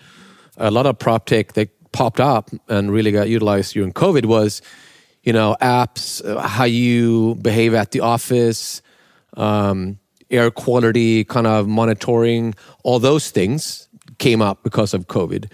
A 0.57 0.69
lot 0.69 0.85
of 0.85 0.99
PropTech 0.99 1.53
that 1.53 1.69
popped 1.91 2.19
up 2.19 2.51
and 2.67 2.91
really 2.91 3.11
got 3.11 3.27
utilized 3.27 3.73
during 3.73 3.93
COVID 3.93 4.25
was, 4.25 4.61
you 5.23 5.33
know, 5.33 5.55
apps, 5.59 6.21
how 6.39 6.65
you 6.65 7.35
behave 7.41 7.73
at 7.73 7.91
the 7.91 8.01
office, 8.01 8.83
um, 9.35 9.97
air 10.29 10.51
quality 10.51 11.23
kind 11.23 11.47
of 11.47 11.67
monitoring, 11.67 12.53
all 12.83 12.99
those 12.99 13.31
things 13.31 13.87
came 14.17 14.41
up 14.41 14.63
because 14.63 14.93
of 14.93 15.07
COVID. 15.07 15.51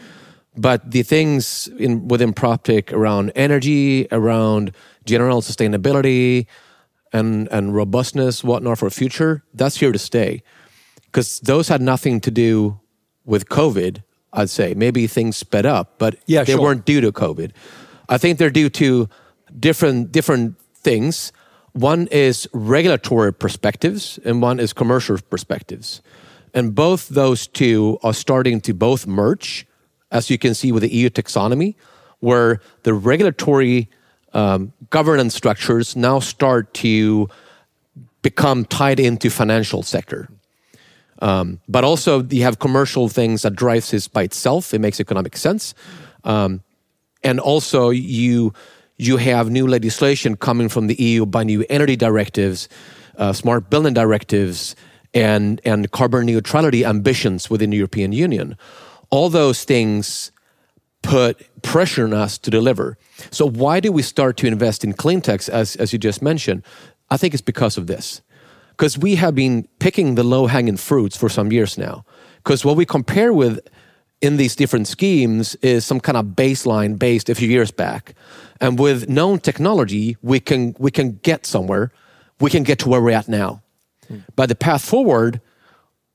But 0.56 0.92
the 0.92 1.04
things 1.04 1.68
in 1.80 2.08
within 2.08 2.34
PropTech 2.34 2.94
around 2.94 3.32
energy, 3.36 4.08
around 4.12 4.72
general 5.06 5.42
sustainability, 5.42 6.46
and 7.12 7.48
and 7.52 7.76
robustness, 7.76 8.44
whatnot 8.44 8.80
for 8.80 8.90
future, 8.90 9.44
that's 9.54 9.78
here 9.78 9.92
to 9.92 10.00
stay. 10.00 10.44
Because 11.06 11.40
those 11.42 11.68
had 11.68 11.82
nothing 11.82 12.20
to 12.22 12.32
do 12.32 12.80
with 13.26 13.50
COVID, 13.50 14.04
I'd 14.34 14.50
say. 14.50 14.74
Maybe 14.74 15.08
things 15.08 15.38
sped 15.38 15.66
up, 15.66 15.98
but 15.98 16.18
yeah, 16.26 16.44
they 16.44 16.54
sure. 16.54 16.62
weren't 16.62 16.86
due 16.86 17.02
to 17.02 17.12
COVID. 17.12 17.52
I 18.10 18.18
think 18.18 18.38
they're 18.38 18.50
due 18.50 18.70
to 18.70 19.10
different 19.60 20.12
different 20.12 20.60
things. 20.76 21.32
One 21.74 22.08
is 22.08 22.48
regulatory 22.54 23.34
perspectives, 23.34 24.20
and 24.24 24.42
one 24.42 24.60
is 24.60 24.74
commercial 24.74 25.18
perspectives. 25.30 26.02
And 26.54 26.76
both 26.76 27.10
those 27.10 27.48
two 27.48 27.98
are 28.04 28.14
starting 28.14 28.62
to 28.62 28.74
both 28.74 29.08
merge, 29.08 29.66
as 30.12 30.30
you 30.30 30.38
can 30.38 30.54
see 30.54 30.72
with 30.72 30.84
the 30.84 30.94
EU 30.94 31.10
taxonomy, 31.10 31.76
where 32.20 32.62
the 32.84 32.94
regulatory 32.94 33.90
um, 34.34 34.72
governance 34.92 35.36
structures 35.36 35.96
now 35.96 36.20
start 36.20 36.74
to 36.76 37.28
become 38.22 38.66
tied 38.66 39.00
into 39.00 39.30
financial 39.30 39.82
sector. 39.82 40.30
Um, 41.20 41.60
but 41.68 41.84
also 41.84 42.24
you 42.24 42.44
have 42.44 42.60
commercial 42.60 43.10
things 43.10 43.42
that 43.42 43.56
drives 43.56 43.92
this 43.92 44.08
by 44.08 44.24
itself. 44.24 44.74
It 44.74 44.80
makes 44.80 45.00
economic 45.00 45.38
sense. 45.38 45.74
Um, 46.24 46.62
and 47.24 47.40
also 47.40 47.90
you 47.90 48.54
you 49.06 49.18
have 49.18 49.50
new 49.50 49.68
legislation 49.68 50.36
coming 50.36 50.70
from 50.70 50.88
the 50.88 50.96
EU 50.96 51.26
by 51.26 51.44
new 51.44 51.66
energy 51.70 51.96
directives, 51.96 52.70
uh, 53.18 53.34
smart 53.34 53.70
building 53.70 53.94
directives, 53.94 54.76
and 55.14 55.62
and 55.64 55.92
carbon 55.92 56.26
neutrality 56.26 56.86
ambitions 56.86 57.50
within 57.50 57.70
the 57.70 57.78
European 57.78 58.12
Union. 58.12 58.58
All 59.10 59.30
those 59.30 59.64
things 59.64 60.32
put 61.04 61.62
pressure 61.62 62.06
on 62.06 62.14
us 62.14 62.38
to 62.40 62.50
deliver. 62.50 62.98
So 63.30 63.48
why 63.48 63.80
do 63.80 63.92
we 63.92 64.02
start 64.02 64.38
to 64.38 64.48
invest 64.48 64.84
in 64.84 64.94
clean 64.94 65.22
techs, 65.22 65.48
as, 65.50 65.76
as 65.76 65.94
you 65.94 66.00
just 66.00 66.22
mentioned? 66.22 66.64
I 67.12 67.18
think 67.18 67.34
it's 67.34 67.42
because 67.42 67.78
of 67.78 67.86
this. 67.86 68.22
Because 68.72 68.98
we 68.98 69.16
have 69.16 69.36
been 69.36 69.68
picking 69.80 70.16
the 70.16 70.24
low 70.24 70.48
hanging 70.48 70.78
fruits 70.78 71.16
for 71.16 71.30
some 71.30 71.52
years 71.52 71.78
now. 71.78 72.06
Because 72.38 72.66
what 72.66 72.76
we 72.76 72.86
compare 72.86 73.32
with 73.32 73.60
in 74.24 74.38
these 74.38 74.56
different 74.56 74.88
schemes 74.88 75.56
is 75.56 75.86
some 75.86 76.00
kind 76.00 76.18
of 76.18 76.28
baseline 76.28 76.98
based 76.98 77.30
a 77.30 77.36
few 77.36 77.50
years 77.50 77.72
back. 77.72 78.16
And 78.62 78.80
with 78.80 79.10
known 79.10 79.40
technology, 79.40 80.16
we 80.22 80.40
can, 80.40 80.76
we 80.80 80.92
can 80.92 81.20
get 81.24 81.46
somewhere. 81.46 81.92
We 82.40 82.50
can 82.50 82.64
get 82.64 82.80
to 82.80 82.90
where 82.90 83.02
we're 83.02 83.12
at 83.12 83.28
now. 83.28 83.62
Mm. 84.10 84.24
But 84.38 84.48
the 84.48 84.56
path 84.56 84.84
forward, 84.84 85.42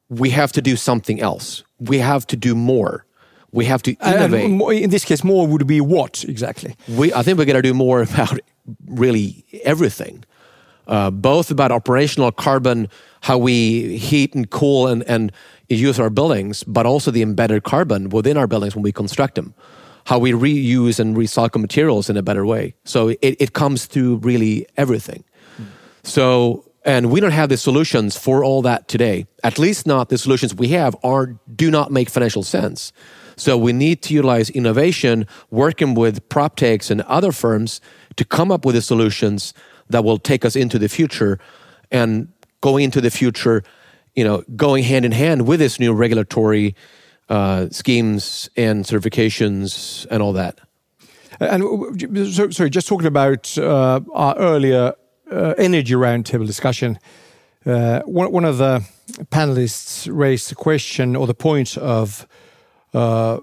we 0.09 0.31
have 0.31 0.53
to 0.53 0.63
do 0.63 0.75
something 0.75 1.21
else. 1.21 1.63
We 1.79 1.99
have 1.99 2.27
to 2.29 2.37
do 2.37 2.55
more. 2.55 3.05
We 3.53 3.67
have 3.67 3.83
to 3.83 3.93
innovate. 3.93 4.45
in 4.83 4.91
this 4.91 5.05
case, 5.05 5.23
more 5.23 5.47
would 5.47 5.67
be 5.67 5.83
what 5.83 6.25
exactly? 6.25 6.77
We, 6.89 7.13
I 7.13 7.23
think 7.23 7.37
we're 7.37 7.45
going 7.45 7.57
to 7.57 7.63
do 7.63 7.75
more 7.75 8.01
about 8.11 8.39
really 8.87 9.45
everything, 9.65 10.25
uh, 10.89 11.11
both 11.11 11.51
about 11.51 11.71
operational 11.71 12.33
carbon, 12.33 12.89
how 13.21 13.39
we 13.39 13.97
heat 13.97 14.35
and 14.35 14.51
cool 14.51 14.87
and, 14.87 15.03
and 15.05 15.33
use 15.69 16.01
our 16.01 16.11
buildings, 16.11 16.65
but 16.65 16.87
also 16.87 17.11
the 17.11 17.23
embedded 17.23 17.63
carbon 17.63 18.09
within 18.09 18.37
our 18.37 18.47
buildings 18.47 18.75
when 18.75 18.83
we 18.83 18.93
construct 18.93 19.35
them, 19.35 19.55
how 20.07 20.19
we 20.19 20.33
reuse 20.33 20.99
and 20.99 21.17
recycle 21.17 21.61
materials 21.61 22.09
in 22.09 22.17
a 22.17 22.23
better 22.23 22.45
way. 22.47 22.75
So 22.85 23.09
it, 23.09 23.19
it 23.23 23.53
comes 23.53 23.87
through 23.87 24.17
really 24.17 24.67
everything. 24.77 25.25
Mm. 25.59 25.67
So 26.05 26.65
and 26.85 27.11
we 27.11 27.21
don't 27.21 27.33
have 27.33 27.51
the 27.51 27.59
solutions 27.59 28.17
for 28.17 28.43
all 28.43 28.63
that 28.63 28.89
today. 28.89 29.27
At 29.45 29.59
least 29.59 29.87
not 29.87 30.09
the 30.09 30.17
solutions 30.17 30.55
we 30.55 30.69
have 30.69 30.97
are 31.05 31.39
do 31.55 31.71
not 31.71 31.93
make 31.93 32.09
financial 32.09 32.43
sense. 32.43 32.93
So 33.37 33.59
we 33.59 33.73
need 33.73 34.01
to 34.03 34.15
utilize 34.15 34.49
innovation, 34.49 35.27
working 35.51 35.95
with 35.95 36.27
prop 36.31 36.57
techs 36.57 36.91
and 36.91 37.03
other 37.03 37.31
firms 37.31 37.81
to 38.17 38.25
come 38.25 38.51
up 38.51 38.65
with 38.65 38.75
the 38.75 38.81
solutions 38.81 39.53
that 39.91 40.05
will 40.05 40.19
take 40.19 40.45
us 40.45 40.57
into 40.57 40.79
the 40.79 40.89
future 40.89 41.39
and 41.91 42.29
going 42.61 42.85
into 42.85 43.01
the 43.01 43.11
future, 43.11 43.63
you 44.15 44.25
know, 44.25 44.43
going 44.57 44.85
hand 44.85 45.05
in 45.05 45.13
hand 45.13 45.47
with 45.47 45.61
this 45.61 45.79
new 45.79 45.93
regulatory 45.93 46.75
uh, 47.29 47.69
schemes 47.71 48.49
and 48.57 48.85
certifications 48.85 50.07
and 50.11 50.23
all 50.23 50.33
that. 50.33 50.59
And 51.41 51.63
so, 52.33 52.51
sorry, 52.51 52.71
just 52.71 52.89
talking 52.89 53.07
about 53.07 53.57
uh, 53.59 54.01
our 54.13 54.37
earlier 54.39 54.95
uh, 55.31 55.55
energy 55.57 55.95
roundtable 55.95 56.47
discussion, 56.47 56.99
uh, 57.65 58.01
one, 58.01 58.33
one 58.33 58.45
of 58.45 58.59
the 58.59 58.85
panelists 59.27 60.09
raised 60.11 60.51
the 60.51 60.55
question 60.55 61.15
or 61.15 61.27
the 61.27 61.35
point 61.35 61.77
of 61.77 62.27
uh, 62.95 63.39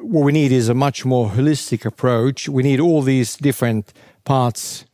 what 0.00 0.24
we 0.24 0.32
need 0.32 0.52
is 0.52 0.68
a 0.68 0.74
much 0.74 1.04
more 1.04 1.30
holistic 1.30 1.84
approach. 1.84 2.48
We 2.48 2.62
need 2.62 2.80
all 2.80 3.02
these 3.02 3.36
different 3.36 3.92
parts 4.24 4.84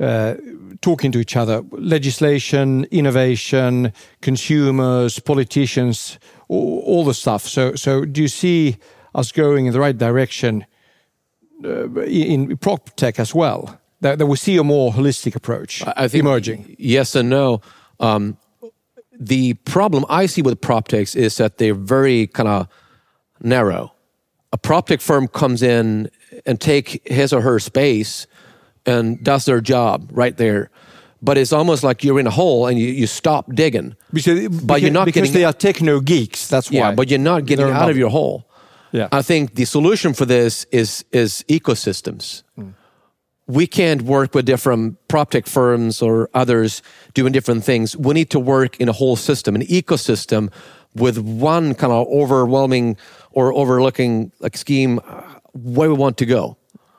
uh, 0.00 0.34
talking 0.80 1.10
to 1.12 1.18
each 1.18 1.36
other 1.36 1.62
legislation, 1.72 2.84
innovation, 2.90 3.92
consumers, 4.20 5.18
politicians, 5.18 6.18
all, 6.48 6.80
all, 6.86 7.04
the 7.04 7.14
stuff. 7.14 7.42
So, 7.42 7.74
so 7.74 8.04
do 8.04 8.22
you 8.22 8.28
see 8.28 8.76
us 9.14 9.32
going 9.32 9.66
in 9.66 9.72
the 9.72 9.80
right 9.80 9.96
direction 9.96 10.66
uh, 11.64 11.88
in 12.02 12.56
prop 12.58 12.94
tech 12.96 13.18
as 13.18 13.34
well? 13.34 13.80
That, 14.00 14.18
that 14.18 14.26
we 14.26 14.36
see 14.36 14.56
a 14.56 14.62
more 14.62 14.92
holistic 14.92 15.34
approach 15.34 15.82
I 15.84 16.06
think 16.06 16.22
emerging? 16.22 16.76
Yes 16.78 17.16
and 17.16 17.28
no. 17.28 17.60
Um, 17.98 18.36
the 19.18 19.54
problem 19.54 20.04
I 20.08 20.26
see 20.26 20.42
with 20.42 20.60
prop 20.60 20.86
techs 20.86 21.16
is 21.16 21.36
that 21.38 21.58
they're 21.58 21.74
very 21.74 22.28
kind 22.28 22.48
of 22.48 22.68
narrow. 23.40 23.92
A 24.52 24.58
prop 24.58 24.86
tech 24.86 25.00
firm 25.00 25.26
comes 25.26 25.62
in 25.62 26.08
and 26.46 26.60
take 26.60 27.06
his 27.08 27.32
or 27.32 27.40
her 27.40 27.58
space 27.58 28.28
and 28.86 29.22
does 29.22 29.44
their 29.44 29.60
job 29.60 30.08
right 30.12 30.36
there. 30.36 30.70
But 31.20 31.36
it's 31.36 31.52
almost 31.52 31.82
like 31.82 32.04
you're 32.04 32.20
in 32.20 32.26
a 32.26 32.30
hole 32.30 32.66
and 32.66 32.78
you, 32.78 32.86
you 32.86 33.06
stop 33.06 33.52
digging. 33.52 33.96
Because, 34.12 34.48
but 34.48 34.80
you're 34.80 34.92
not 34.92 35.04
because 35.04 35.22
getting, 35.22 35.34
they 35.34 35.44
are 35.44 35.52
techno 35.52 36.00
geeks. 36.00 36.48
That's 36.48 36.70
why. 36.70 36.78
Yeah, 36.78 36.94
but 36.94 37.08
you're 37.08 37.18
not 37.18 37.44
getting 37.44 37.68
out 37.68 37.90
of 37.90 37.96
your 37.96 38.10
hole. 38.10 38.48
Yeah. 38.92 39.08
I 39.12 39.22
think 39.22 39.54
the 39.54 39.64
solution 39.64 40.14
for 40.14 40.24
this 40.24 40.64
is 40.70 41.04
is 41.12 41.44
ecosystems. 41.48 42.42
Mm. 42.56 42.74
We 43.46 43.66
can't 43.66 44.02
work 44.02 44.34
with 44.34 44.46
different 44.46 44.96
prop 45.08 45.30
tech 45.30 45.46
firms 45.46 46.02
or 46.02 46.28
others 46.34 46.82
doing 47.14 47.32
different 47.32 47.64
things. 47.64 47.96
We 47.96 48.14
need 48.14 48.30
to 48.30 48.38
work 48.38 48.78
in 48.78 48.88
a 48.88 48.92
whole 48.92 49.16
system, 49.16 49.54
an 49.54 49.62
ecosystem 49.62 50.52
with 50.94 51.18
one 51.18 51.74
kind 51.74 51.92
of 51.92 52.06
overwhelming 52.08 52.96
or 53.32 53.52
overlooking 53.54 54.32
like 54.40 54.56
scheme 54.56 55.00
uh, 55.06 55.22
where 55.54 55.88
we 55.88 55.96
want 55.96 56.18
to 56.18 56.26
go. 56.26 56.56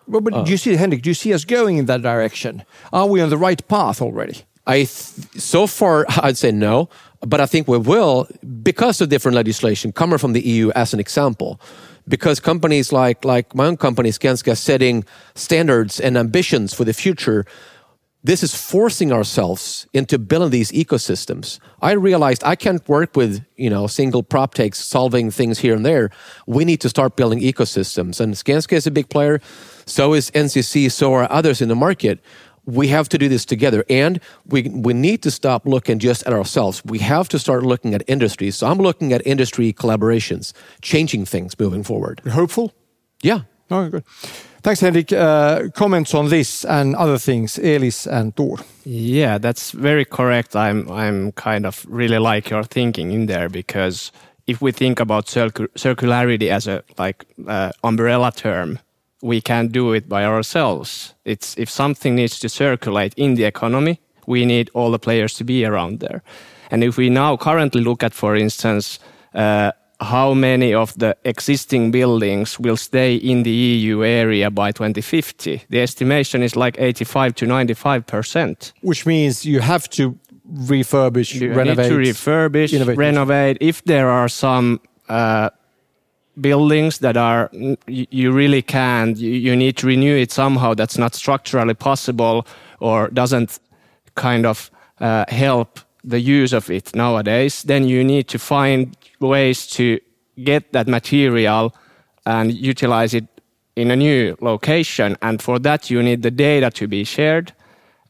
Well, 0.10 0.22
but 0.22 0.34
uh, 0.34 0.44
do 0.44 0.52
you 0.52 0.58
see, 0.58 0.76
Henrik? 0.76 1.04
Do 1.04 1.10
you 1.10 1.14
see 1.14 1.34
us 1.34 1.46
going 1.46 1.78
in 1.78 1.86
that 1.86 2.02
direction? 2.02 2.66
Are 2.92 3.06
we 3.06 3.22
on 3.22 3.30
the 3.30 3.38
right 3.38 3.66
path 3.68 4.02
already? 4.02 4.42
I 4.66 4.78
th- 4.78 4.90
so 5.38 5.68
far 5.68 6.06
I'd 6.24 6.38
say 6.38 6.52
no, 6.52 6.90
but 7.22 7.40
I 7.40 7.46
think 7.46 7.68
we 7.68 7.78
will 7.78 8.28
because 8.64 9.00
of 9.02 9.10
different 9.10 9.36
legislation 9.36 9.92
coming 9.92 10.18
from 10.18 10.34
the 10.34 10.42
EU 10.42 10.72
as 10.72 10.94
an 10.94 11.00
example. 11.00 11.62
Because 12.08 12.40
companies 12.40 12.92
like 12.92 13.24
like 13.24 13.54
my 13.54 13.68
own 13.68 13.78
company 13.78 14.10
Skanska 14.10 14.58
setting 14.58 15.06
standards 15.36 16.00
and 16.00 16.18
ambitions 16.18 16.74
for 16.74 16.84
the 16.84 16.94
future 16.94 17.46
this 18.24 18.44
is 18.44 18.54
forcing 18.54 19.14
ourselves 19.14 19.88
into 19.94 20.20
building 20.20 20.50
these 20.50 20.72
ecosystems. 20.72 21.60
I 21.82 21.94
realized 21.94 22.44
I 22.44 22.56
can't 22.56 22.88
work 22.90 23.16
with, 23.16 23.46
you 23.56 23.70
know, 23.70 23.88
single 23.88 24.24
prop 24.24 24.56
techs 24.56 24.80
solving 24.80 25.32
things 25.32 25.60
here 25.60 25.74
and 25.74 25.86
there. 25.86 26.10
We 26.46 26.66
need 26.66 26.82
to 26.82 26.90
start 26.90 27.16
building 27.16 27.40
ecosystems. 27.40 28.20
And 28.20 28.34
Skanska 28.34 28.74
is 28.74 28.86
a 28.86 28.92
big 28.92 29.10
player. 29.10 29.40
So 29.90 30.14
is 30.14 30.32
NCC. 30.32 30.92
So 30.92 31.14
are 31.14 31.32
others 31.32 31.62
in 31.62 31.70
the 31.70 31.76
market. 31.76 32.20
We 32.66 32.88
have 32.90 33.10
to 33.10 33.18
do 33.18 33.28
this 33.28 33.46
together. 33.46 33.84
And 33.90 34.20
we, 34.46 34.70
we 34.70 34.94
need 34.94 35.24
to 35.24 35.32
stop 35.32 35.66
looking 35.66 35.98
just 35.98 36.26
at 36.28 36.34
ourselves. 36.34 36.84
We 36.86 37.00
have 37.00 37.28
to 37.30 37.40
start 37.40 37.64
looking 37.64 37.96
at 37.96 38.04
industries. 38.08 38.58
So 38.58 38.68
I'm 38.68 38.78
looking 38.78 39.12
at 39.14 39.26
industry 39.26 39.74
collaborations, 39.74 40.54
changing 40.82 41.26
things 41.26 41.58
moving 41.60 41.84
forward. 41.84 42.22
You're 42.24 42.36
hopeful? 42.36 42.74
Yeah. 43.24 43.42
Oh, 43.72 43.90
good. 43.90 44.04
Thanks, 44.62 44.82
Henrik. 44.82 45.14
Uh, 45.14 45.70
comments 45.74 46.14
on 46.14 46.30
this 46.30 46.66
and 46.66 46.96
other 46.96 47.18
things, 47.18 47.58
Eelis 47.58 48.08
and 48.08 48.36
Tor. 48.36 48.58
Yeah, 48.84 49.38
that's 49.38 49.72
very 49.72 50.06
correct. 50.06 50.56
I'm 50.56 50.90
I'm 50.92 51.32
kind 51.34 51.66
of 51.66 51.86
really 51.88 52.18
like 52.18 52.50
your 52.50 52.64
thinking 52.64 53.12
in 53.12 53.28
there 53.28 53.48
because 53.48 54.12
if 54.48 54.62
we 54.62 54.72
think 54.72 55.00
about 55.00 55.28
circu- 55.28 55.70
circularity 55.76 56.50
as 56.50 56.68
a 56.68 56.84
like 56.98 57.26
uh, 57.48 57.72
umbrella 57.84 58.32
term, 58.32 58.80
we 59.22 59.42
can't 59.42 59.72
do 59.72 59.94
it 59.94 60.08
by 60.08 60.24
ourselves. 60.26 61.14
It's 61.26 61.58
if 61.58 61.70
something 61.70 62.16
needs 62.16 62.40
to 62.40 62.50
circulate 62.50 63.14
in 63.18 63.36
the 63.36 63.44
economy, 63.46 64.00
we 64.28 64.46
need 64.46 64.70
all 64.74 64.92
the 64.92 65.00
players 65.00 65.34
to 65.36 65.44
be 65.44 65.66
around 65.66 66.00
there. 66.00 66.22
And 66.72 66.84
if 66.84 66.98
we 66.98 67.10
now 67.10 67.38
currently 67.38 67.82
look 67.82 68.04
at, 68.04 68.14
for 68.14 68.36
instance, 68.36 69.00
uh, 69.34 69.72
how 70.02 70.34
many 70.34 70.74
of 70.74 70.94
the 70.98 71.16
existing 71.26 71.92
buildings 71.92 72.58
will 72.60 72.78
stay 72.78 73.16
in 73.16 73.44
the 73.44 73.50
EU 73.52 74.04
area 74.04 74.50
by 74.50 74.72
2050, 74.72 75.64
the 75.70 75.82
estimation 75.82 76.42
is 76.44 76.56
like 76.56 76.78
85 76.80 77.34
to 77.36 77.46
95 77.46 78.06
percent. 78.06 78.74
Which 78.82 79.06
means 79.06 79.46
you 79.46 79.60
have 79.62 79.90
to 79.90 80.18
refurbish, 80.54 81.34
You 81.42 81.54
renovate. 81.54 81.92
need 81.92 82.06
to 82.06 82.12
refurbish, 82.14 82.74
innovate. 82.74 82.98
renovate. 82.98 83.58
If 83.62 83.84
there 83.84 84.10
are 84.10 84.30
some 84.30 84.80
uh, 85.10 85.50
buildings 86.42 87.00
that 87.00 87.18
are 87.18 87.50
you, 87.88 88.32
really 88.32 88.62
can't, 88.62 89.18
you, 89.18 89.32
you 89.32 89.56
need 89.56 89.78
to 89.78 89.88
renew 89.88 90.16
it 90.16 90.32
somehow. 90.32 90.74
That's 90.74 90.98
not 90.98 91.16
structurally 91.16 91.74
possible 91.74 92.46
or 92.80 93.10
doesn't 93.10 93.60
kind 94.16 94.46
of 94.46 94.72
uh, 95.00 95.26
help 95.28 95.80
the 96.04 96.20
use 96.20 96.54
of 96.54 96.70
it 96.70 96.96
nowadays. 96.96 97.64
Then 97.64 97.88
you 97.88 98.04
need 98.04 98.28
to 98.30 98.40
find 98.40 98.96
ways 99.20 99.68
to 99.68 100.00
get 100.44 100.72
that 100.74 100.88
material 100.88 101.76
and 102.26 102.54
utilize 102.54 103.14
it 103.14 103.28
in 103.76 103.92
a 103.92 103.96
new 103.96 104.36
location. 104.42 105.18
And 105.22 105.42
for 105.42 105.60
that, 105.60 105.90
you 105.90 106.04
need 106.04 106.22
the 106.22 106.32
data 106.32 106.70
to 106.72 106.88
be 106.88 107.04
shared. 107.04 107.54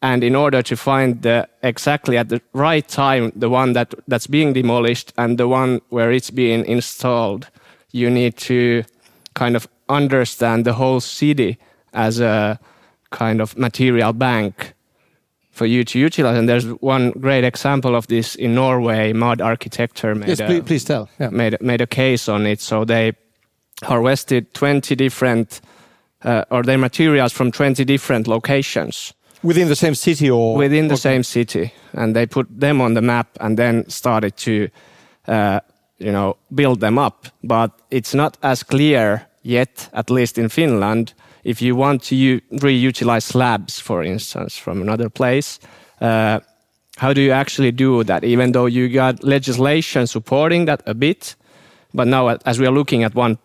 And 0.01 0.23
in 0.23 0.35
order 0.35 0.61
to 0.61 0.75
find 0.77 1.21
the 1.21 1.47
exactly 1.61 2.17
at 2.17 2.29
the 2.29 2.41
right 2.53 2.87
time, 2.87 3.31
the 3.35 3.49
one 3.49 3.73
that, 3.73 3.93
that's 4.07 4.27
being 4.27 4.53
demolished 4.53 5.13
and 5.17 5.37
the 5.37 5.47
one 5.47 5.81
where 5.89 6.11
it's 6.11 6.31
being 6.31 6.65
installed, 6.65 7.49
you 7.91 8.09
need 8.09 8.37
to 8.37 8.83
kind 9.33 9.55
of 9.55 9.67
understand 9.87 10.65
the 10.65 10.73
whole 10.73 10.99
city 10.99 11.57
as 11.93 12.19
a 12.19 12.59
kind 13.11 13.41
of 13.41 13.57
material 13.57 14.13
bank 14.13 14.73
for 15.51 15.65
you 15.65 15.83
to 15.83 15.99
utilize. 15.99 16.37
And 16.37 16.47
there's 16.47 16.65
one 16.81 17.11
great 17.11 17.43
example 17.43 17.95
of 17.95 18.07
this 18.07 18.35
in 18.35 18.55
Norway. 18.55 19.13
MAD 19.13 19.41
Architecture 19.41 20.15
made, 20.15 20.29
Yes, 20.29 20.39
a, 20.39 20.45
please, 20.45 20.63
please 20.63 20.83
tell. 20.85 21.09
Yeah. 21.19 21.29
made, 21.29 21.59
made 21.61 21.81
a 21.81 21.87
case 21.87 22.29
on 22.29 22.45
it. 22.45 22.61
So 22.61 22.85
they 22.85 23.13
harvested 23.83 24.53
20 24.53 24.95
different, 24.95 25.61
uh, 26.23 26.45
or 26.51 26.63
their 26.63 26.77
materials 26.77 27.33
from 27.33 27.51
20 27.51 27.83
different 27.85 28.27
locations 28.27 29.13
Within 29.41 29.69
the 29.69 29.75
same 29.75 29.95
city 29.95 30.29
or 30.29 30.57
within 30.57 30.89
the 30.89 30.97
same 30.97 31.23
city, 31.23 31.71
and 31.93 32.13
they 32.13 32.25
put 32.25 32.47
them 32.59 32.81
on 32.81 32.93
the 32.93 33.01
map 33.01 33.29
and 33.39 33.57
then 33.57 33.87
started 33.89 34.35
to, 34.35 34.67
uh, 35.29 35.61
you 35.99 36.11
know, 36.11 36.37
build 36.53 36.79
them 36.79 36.97
up. 36.97 37.27
But 37.43 37.71
it's 37.91 38.13
not 38.13 38.37
as 38.41 38.63
clear 38.63 39.27
yet, 39.43 39.89
at 39.93 40.09
least 40.09 40.37
in 40.37 40.49
Finland. 40.49 41.13
If 41.43 41.61
you 41.61 41.75
want 41.75 42.03
to 42.03 42.41
reutilize 42.51 43.23
slabs, 43.23 43.79
for 43.79 44.03
instance, 44.03 44.57
from 44.57 44.81
another 44.81 45.09
place, 45.09 45.59
uh, 46.01 46.39
how 46.97 47.13
do 47.13 47.21
you 47.21 47.31
actually 47.31 47.71
do 47.71 48.03
that? 48.03 48.23
Even 48.23 48.51
though 48.51 48.65
you 48.65 48.89
got 48.89 49.23
legislation 49.23 50.07
supporting 50.07 50.65
that 50.65 50.81
a 50.85 50.93
bit, 50.93 51.35
but 51.93 52.07
now 52.07 52.27
as 52.45 52.59
we 52.59 52.65
are 52.65 52.73
looking 52.73 53.03
at 53.03 53.15
one 53.15 53.37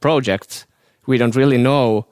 project, 0.00 0.66
we 1.06 1.18
don't 1.18 1.36
really 1.36 1.58
know 1.58 2.06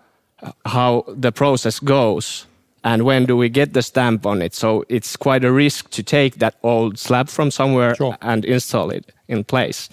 how 0.67 1.05
the 1.09 1.33
process 1.33 1.79
goes 1.81 2.47
and 2.85 3.03
when 3.03 3.27
do 3.27 3.37
we 3.37 3.49
get 3.49 3.73
the 3.73 3.83
stamp 3.83 4.27
on 4.27 4.43
it. 4.43 4.55
So 4.55 4.85
it's 4.89 5.17
quite 5.17 5.45
a 5.45 5.53
risk 5.53 5.91
to 5.91 6.03
take 6.03 6.39
that 6.39 6.55
old 6.63 6.99
slab 6.99 7.29
from 7.29 7.51
somewhere 7.51 7.95
Sure. 7.95 8.17
and 8.21 8.45
install 8.45 8.91
it 8.91 9.13
in 9.29 9.45
place. 9.45 9.89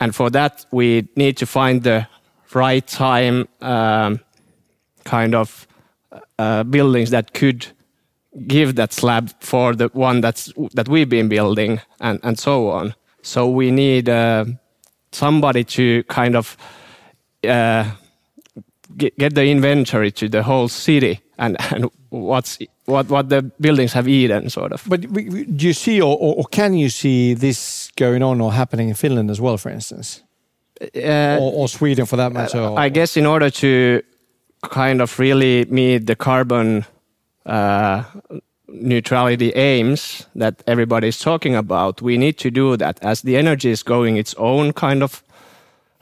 And 0.00 0.14
for 0.14 0.30
that, 0.30 0.66
we 0.70 1.08
need 1.16 1.36
to 1.38 1.46
find 1.46 1.82
the 1.82 2.06
right 2.54 2.86
time 2.86 3.48
um, 3.60 4.20
kind 5.04 5.34
of 5.34 5.66
uh, 6.38 6.64
buildings 6.64 7.10
that 7.10 7.32
could 7.32 7.66
give 8.46 8.76
that 8.76 8.92
slab 8.92 9.30
for 9.40 9.74
the 9.74 9.88
one 9.92 10.20
that's 10.20 10.52
that 10.74 10.88
we've 10.88 11.08
been 11.08 11.28
building 11.28 11.80
and, 12.00 12.20
and 12.22 12.38
so 12.38 12.70
on. 12.70 12.94
So 13.22 13.48
we 13.48 13.70
need 13.70 14.08
uh, 14.08 14.44
somebody 15.12 15.64
to 15.64 16.02
kind 16.04 16.36
of 16.36 16.56
uh, 17.44 17.90
get, 18.96 19.16
get 19.18 19.34
the 19.34 19.44
inventory 19.44 20.10
to 20.12 20.28
the 20.28 20.42
whole 20.42 20.68
city 20.68 21.20
and, 21.40 21.56
and 21.72 21.90
what's 22.10 22.58
what 22.84 23.08
what 23.08 23.28
the 23.28 23.42
buildings 23.58 23.92
have 23.92 24.06
eaten, 24.08 24.50
sort 24.50 24.72
of. 24.72 24.84
But 24.86 25.00
do 25.00 25.66
you 25.66 25.72
see 25.72 26.00
or, 26.00 26.16
or, 26.16 26.34
or 26.36 26.44
can 26.50 26.74
you 26.74 26.90
see 26.90 27.34
this 27.34 27.90
going 27.96 28.22
on 28.22 28.40
or 28.40 28.52
happening 28.52 28.88
in 28.88 28.94
Finland 28.94 29.30
as 29.30 29.40
well, 29.40 29.56
for 29.56 29.70
instance? 29.70 30.22
Uh, 30.80 31.38
or, 31.40 31.52
or 31.52 31.68
Sweden 31.68 32.06
for 32.06 32.16
that 32.16 32.32
matter? 32.32 32.74
I 32.76 32.90
guess 32.90 33.16
in 33.16 33.26
order 33.26 33.50
to 33.50 34.02
kind 34.70 35.00
of 35.00 35.18
really 35.18 35.64
meet 35.70 36.06
the 36.06 36.16
carbon 36.16 36.84
uh, 37.46 38.04
neutrality 38.68 39.50
aims 39.54 40.26
that 40.36 40.62
everybody 40.66 41.08
is 41.08 41.18
talking 41.18 41.56
about, 41.56 42.02
we 42.02 42.16
need 42.16 42.38
to 42.38 42.50
do 42.50 42.76
that 42.76 42.98
as 43.02 43.22
the 43.22 43.36
energy 43.36 43.70
is 43.70 43.82
going 43.82 44.16
its 44.16 44.34
own 44.36 44.72
kind 44.72 45.02
of 45.02 45.22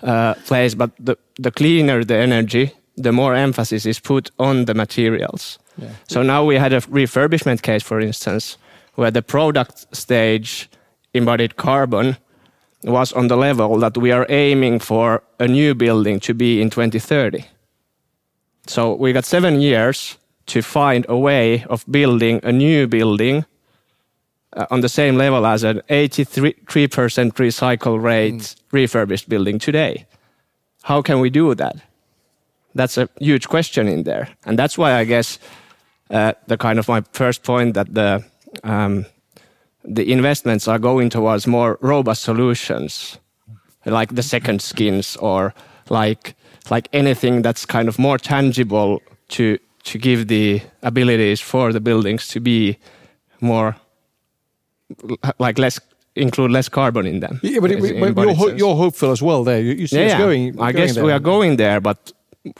uh, 0.02 0.34
place. 0.46 0.74
But 0.74 0.90
the, 0.98 1.16
the 1.36 1.50
cleaner 1.50 2.04
the 2.04 2.16
energy, 2.16 2.72
the 3.02 3.12
more 3.12 3.34
emphasis 3.34 3.86
is 3.86 4.00
put 4.00 4.30
on 4.38 4.64
the 4.64 4.74
materials. 4.74 5.58
Yeah. 5.76 5.90
So 6.08 6.22
now 6.22 6.44
we 6.44 6.56
had 6.56 6.72
a 6.72 6.80
refurbishment 6.80 7.62
case, 7.62 7.82
for 7.82 8.00
instance, 8.00 8.58
where 8.94 9.10
the 9.10 9.22
product 9.22 9.86
stage 9.96 10.68
embodied 11.14 11.56
carbon 11.56 12.16
was 12.84 13.12
on 13.12 13.28
the 13.28 13.36
level 13.36 13.78
that 13.78 13.96
we 13.96 14.12
are 14.12 14.26
aiming 14.28 14.80
for 14.80 15.22
a 15.38 15.46
new 15.46 15.74
building 15.74 16.20
to 16.20 16.34
be 16.34 16.60
in 16.60 16.70
2030. 16.70 17.44
So 18.66 18.94
we 18.94 19.12
got 19.12 19.24
seven 19.24 19.60
years 19.60 20.18
to 20.46 20.62
find 20.62 21.06
a 21.08 21.16
way 21.16 21.64
of 21.68 21.84
building 21.90 22.40
a 22.42 22.52
new 22.52 22.86
building 22.86 23.44
uh, 24.52 24.66
on 24.70 24.80
the 24.80 24.88
same 24.88 25.16
level 25.16 25.46
as 25.46 25.64
an 25.64 25.82
83% 25.88 26.54
recycle 27.34 28.02
rate 28.02 28.56
refurbished 28.72 29.28
building 29.28 29.58
today. 29.58 30.06
How 30.82 31.02
can 31.02 31.20
we 31.20 31.30
do 31.30 31.54
that? 31.54 31.76
That's 32.74 32.98
a 32.98 33.08
huge 33.20 33.48
question 33.48 33.88
in 33.88 34.04
there. 34.04 34.28
And 34.44 34.58
that's 34.58 34.78
why 34.78 34.94
I 34.94 35.04
guess 35.04 35.38
uh, 36.10 36.32
the 36.46 36.56
kind 36.56 36.78
of 36.78 36.88
my 36.88 37.02
first 37.12 37.42
point 37.42 37.74
that 37.74 37.94
the 37.94 38.24
um, 38.64 39.06
the 39.84 40.12
investments 40.12 40.68
are 40.68 40.78
going 40.78 41.10
towards 41.10 41.46
more 41.46 41.78
robust 41.80 42.22
solutions, 42.22 43.18
like 43.84 44.14
the 44.14 44.22
second 44.22 44.62
skins 44.62 45.16
or 45.16 45.54
like 45.88 46.34
like 46.70 46.88
anything 46.92 47.42
that's 47.42 47.66
kind 47.66 47.88
of 47.88 47.98
more 47.98 48.18
tangible 48.18 49.00
to 49.28 49.58
to 49.84 49.98
give 49.98 50.28
the 50.28 50.60
abilities 50.82 51.40
for 51.40 51.72
the 51.72 51.80
buildings 51.80 52.28
to 52.28 52.40
be 52.40 52.76
more 53.40 53.76
like 55.38 55.58
less 55.58 55.80
include 56.14 56.50
less 56.50 56.68
carbon 56.68 57.06
in 57.06 57.20
them. 57.20 57.40
Yeah, 57.42 57.60
but, 57.60 57.70
it, 57.70 57.80
but 58.14 58.26
you're, 58.26 58.34
ho- 58.34 58.48
you're 58.48 58.76
hopeful 58.76 59.10
as 59.10 59.22
well 59.22 59.44
there. 59.44 59.60
You, 59.60 59.72
you 59.72 59.86
see 59.86 59.96
yeah, 59.96 60.08
yeah. 60.08 60.18
going. 60.18 60.48
I 60.60 60.72
going 60.72 60.74
guess 60.74 60.94
there. 60.94 61.04
we 61.04 61.12
are 61.12 61.20
going 61.20 61.56
there, 61.56 61.80
but 61.80 62.12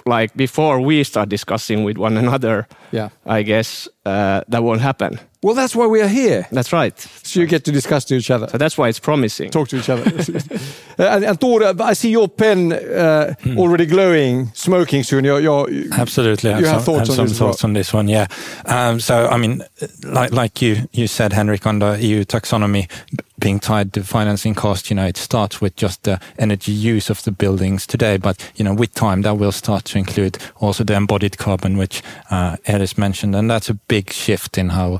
like 0.06 0.34
before 0.36 0.80
we 0.80 1.04
start 1.04 1.28
discussing 1.28 1.84
with 1.84 1.98
one 1.98 2.16
another, 2.16 2.66
Yeah. 2.92 3.08
I 3.26 3.42
guess 3.42 3.88
uh, 4.04 4.42
that 4.48 4.62
won't 4.62 4.80
happen. 4.80 5.18
Well, 5.40 5.54
that's 5.54 5.76
why 5.76 5.86
we 5.86 6.00
are 6.00 6.08
here. 6.08 6.48
That's 6.50 6.72
right. 6.72 6.98
So 6.98 7.38
you 7.38 7.46
get 7.46 7.64
to 7.66 7.72
discuss 7.72 8.04
to 8.06 8.16
each 8.16 8.30
other. 8.30 8.48
So 8.48 8.58
that's 8.58 8.76
why 8.76 8.88
it's 8.88 8.98
promising. 8.98 9.50
talk 9.50 9.68
to 9.68 9.78
each 9.78 9.88
other. 9.88 10.02
uh, 10.98 11.02
and, 11.02 11.24
and 11.24 11.40
Tor, 11.40 11.62
uh, 11.62 11.74
I 11.78 11.92
see 11.92 12.10
your 12.10 12.28
pen 12.28 12.72
uh, 12.72 13.34
already 13.56 13.86
glowing, 13.86 14.50
smoking 14.54 15.04
soon. 15.04 15.24
You're, 15.24 15.38
you're, 15.38 15.68
Absolutely, 15.92 16.50
You 16.50 16.66
have 16.66 16.82
some, 16.82 16.96
thoughts 16.96 17.10
on 17.10 17.16
some 17.16 17.24
this 17.26 17.32
as 17.34 17.40
well? 17.40 17.56
on 17.62 17.72
this 17.72 17.92
one. 17.92 18.08
Yeah. 18.08 18.26
Um, 18.64 18.98
so, 18.98 19.28
I 19.28 19.36
mean, 19.36 19.62
like 20.02 20.32
like 20.32 20.60
you 20.60 20.88
you 20.92 21.06
said, 21.06 21.32
Henrik, 21.32 21.66
on 21.66 21.78
the 21.78 21.96
EU 22.00 22.24
taxonomy 22.24 22.90
being 23.38 23.60
tied 23.60 23.92
to 23.92 24.02
financing 24.02 24.54
cost, 24.54 24.90
you 24.90 24.96
know, 24.96 25.06
it 25.06 25.16
starts 25.16 25.60
with 25.60 25.76
just 25.76 26.02
the 26.02 26.20
energy 26.38 26.72
use 26.72 27.10
of 27.10 27.22
the 27.22 27.30
buildings 27.30 27.86
today, 27.86 28.16
but 28.16 28.50
you 28.56 28.64
know, 28.64 28.74
with 28.74 28.92
time 28.94 29.22
that 29.22 29.38
will 29.38 29.52
start 29.52 29.84
to 29.84 29.98
include 29.98 30.38
also 30.56 30.82
the 30.82 30.94
embodied 30.94 31.38
carbon, 31.38 31.78
which 31.78 32.02
uh, 32.32 32.56
Eelis 32.66 32.98
mentioned, 32.98 33.36
and 33.36 33.48
that's 33.48 33.70
a 33.70 33.74
big 33.74 34.10
shift 34.10 34.58
in 34.58 34.70
how 34.70 34.98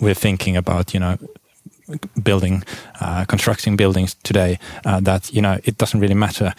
we're 0.00 0.14
thinking 0.14 0.56
about, 0.56 0.94
you 0.94 1.00
know, 1.00 1.18
building, 2.22 2.62
uh, 3.00 3.24
constructing 3.24 3.76
buildings 3.76 4.14
today. 4.22 4.58
Uh, 4.84 5.00
that 5.00 5.32
you 5.32 5.40
know, 5.40 5.58
it 5.64 5.78
doesn't 5.78 6.00
really 6.00 6.14
matter 6.14 6.54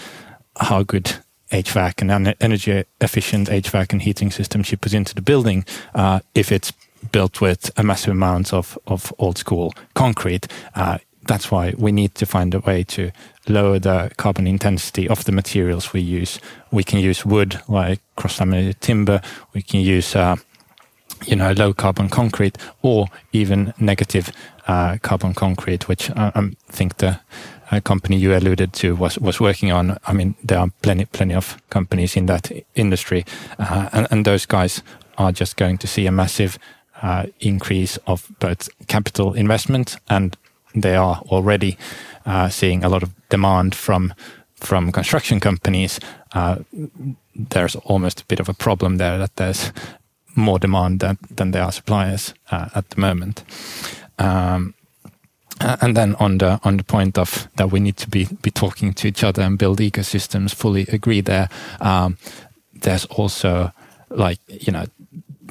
how 0.57 0.83
good 0.83 1.15
HVAC 1.51 2.01
and 2.01 2.35
energy 2.39 2.83
efficient 3.01 3.49
HVAC 3.49 3.93
and 3.93 4.01
heating 4.01 4.31
systems 4.31 4.71
you 4.71 4.77
put 4.77 4.93
into 4.93 5.15
the 5.15 5.21
building, 5.21 5.65
uh, 5.95 6.19
if 6.35 6.51
it's 6.51 6.71
built 7.11 7.41
with 7.41 7.71
a 7.77 7.83
massive 7.83 8.11
amount 8.11 8.53
of, 8.53 8.77
of 8.87 9.13
old 9.17 9.37
school 9.37 9.73
concrete, 9.93 10.47
uh, 10.75 10.97
that's 11.27 11.51
why 11.51 11.73
we 11.77 11.91
need 11.91 12.15
to 12.15 12.25
find 12.25 12.53
a 12.53 12.59
way 12.59 12.83
to 12.83 13.11
lower 13.47 13.79
the 13.79 14.11
carbon 14.17 14.47
intensity 14.47 15.07
of 15.07 15.25
the 15.25 15.31
materials 15.31 15.93
we 15.93 16.01
use. 16.01 16.39
We 16.71 16.83
can 16.83 16.99
use 16.99 17.25
wood, 17.25 17.61
like 17.67 17.99
cross-laminated 18.15 18.81
timber. 18.81 19.21
We 19.53 19.61
can 19.61 19.79
use, 19.79 20.15
uh, 20.15 20.37
you 21.25 21.35
know, 21.35 21.51
low 21.51 21.73
carbon 21.73 22.09
concrete, 22.09 22.57
or 22.81 23.07
even 23.31 23.73
negative 23.79 24.31
uh, 24.67 24.97
carbon 25.01 25.33
concrete, 25.33 25.87
which 25.87 26.09
I, 26.11 26.31
I 26.35 26.49
think 26.67 26.97
the 26.97 27.19
uh, 27.71 27.79
company 27.81 28.17
you 28.17 28.35
alluded 28.35 28.73
to 28.73 28.95
was 28.95 29.19
was 29.19 29.39
working 29.39 29.71
on. 29.71 29.97
I 30.07 30.13
mean, 30.13 30.35
there 30.43 30.59
are 30.59 30.69
plenty 30.81 31.05
plenty 31.05 31.35
of 31.35 31.57
companies 31.69 32.15
in 32.15 32.25
that 32.27 32.51
industry, 32.75 33.25
uh, 33.57 33.89
and, 33.91 34.07
and 34.11 34.25
those 34.25 34.45
guys 34.45 34.83
are 35.17 35.31
just 35.31 35.57
going 35.57 35.77
to 35.77 35.87
see 35.87 36.07
a 36.07 36.11
massive 36.11 36.57
uh, 37.01 37.25
increase 37.39 37.97
of 38.05 38.31
both 38.39 38.69
capital 38.87 39.33
investment 39.33 39.97
and 40.09 40.37
they 40.75 40.95
are 40.95 41.21
already 41.31 41.77
uh, 42.25 42.49
seeing 42.49 42.83
a 42.83 42.89
lot 42.89 43.03
of 43.03 43.11
demand 43.29 43.75
from 43.75 44.13
from 44.55 44.91
construction 44.91 45.39
companies. 45.39 45.99
Uh, 46.33 46.57
there's 47.33 47.75
almost 47.77 48.21
a 48.21 48.25
bit 48.25 48.39
of 48.39 48.49
a 48.49 48.53
problem 48.53 48.97
there 48.97 49.17
that 49.17 49.35
there's 49.37 49.71
more 50.35 50.59
demand 50.59 50.99
than, 50.99 51.17
than 51.35 51.51
there 51.51 51.63
are 51.63 51.71
suppliers 51.71 52.33
uh, 52.51 52.69
at 52.75 52.89
the 52.89 52.99
moment. 52.99 53.43
Um, 54.17 54.73
and 55.61 55.95
then 55.95 56.15
on 56.15 56.37
the 56.37 56.57
on 56.63 56.77
the 56.77 56.85
point 56.85 57.17
of 57.17 57.49
that 57.57 57.69
we 57.69 57.81
need 57.81 57.97
to 57.97 58.09
be 58.09 58.25
be 58.41 58.49
talking 58.49 58.93
to 58.93 59.07
each 59.09 59.25
other 59.25 59.41
and 59.41 59.57
build 59.57 59.79
ecosystems, 59.79 60.55
fully 60.55 60.83
agree 60.83 61.19
there. 61.19 61.49
Um, 61.81 62.17
there's 62.73 63.03
also 63.05 63.73
like 64.09 64.39
you 64.47 64.71
know 64.71 64.85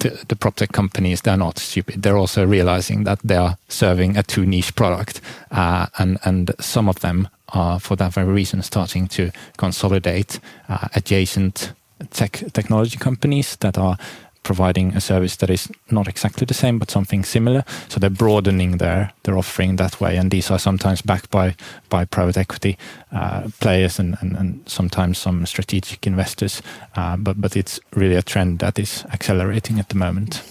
the, 0.01 0.25
the 0.29 0.37
prop 0.37 0.57
tech 0.57 0.73
companies, 0.73 1.23
they're 1.23 1.37
not 1.37 1.59
stupid. 1.59 2.03
They're 2.03 2.17
also 2.17 2.47
realizing 2.47 3.05
that 3.05 3.21
they 3.23 3.37
are 3.37 3.59
serving 3.69 4.17
a 4.17 4.23
too 4.23 4.47
niche 4.47 4.75
product. 4.75 5.21
Uh, 5.51 5.87
and, 5.99 6.19
and 6.25 6.53
some 6.61 6.88
of 6.88 7.01
them 7.01 7.29
are, 7.51 7.81
for 7.81 7.97
that 7.97 8.12
very 8.12 8.33
reason, 8.33 8.62
starting 8.62 9.09
to 9.09 9.31
consolidate 9.57 10.41
uh, 10.69 10.88
adjacent 10.95 11.73
tech 12.11 12.45
technology 12.53 12.97
companies 12.97 13.57
that 13.57 13.77
are 13.77 13.97
providing 14.42 14.96
a 14.96 15.01
service 15.01 15.37
that 15.37 15.51
is 15.51 15.68
not 15.90 16.09
exactly 16.09 16.44
the 16.44 16.55
same 16.55 16.79
but 16.79 16.90
something 16.90 17.24
similar. 17.24 17.64
So 17.88 18.01
they're 18.01 18.11
broadening 18.11 18.79
their 18.79 19.12
their 19.22 19.38
offering 19.38 19.77
that 19.77 20.01
way, 20.01 20.16
and 20.16 20.31
these 20.31 20.51
are 20.51 20.59
sometimes 20.59 21.03
backed 21.03 21.31
by 21.31 21.55
by 21.88 22.05
private 22.05 22.37
equity 22.37 22.77
uh, 23.12 23.48
players 23.61 23.98
and, 23.98 24.16
and, 24.20 24.37
and 24.37 24.61
sometimes 24.66 25.18
some 25.18 25.46
strategic 25.46 26.07
investors. 26.07 26.62
Uh, 26.96 27.16
but 27.16 27.40
but 27.40 27.57
it's 27.57 27.81
really 27.94 28.16
a 28.16 28.22
trend 28.22 28.59
that 28.59 28.79
is 28.79 29.05
accelerating 29.12 29.79
at 29.79 29.88
the 29.88 29.96
moment. 29.96 30.42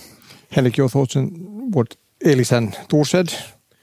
Henrik, 0.52 0.78
your 0.78 0.90
thoughts 0.90 1.16
on 1.16 1.72
what 1.72 1.96
Eelis 2.24 2.52
and 2.52 2.74
Tor 2.88 3.06
said? 3.06 3.34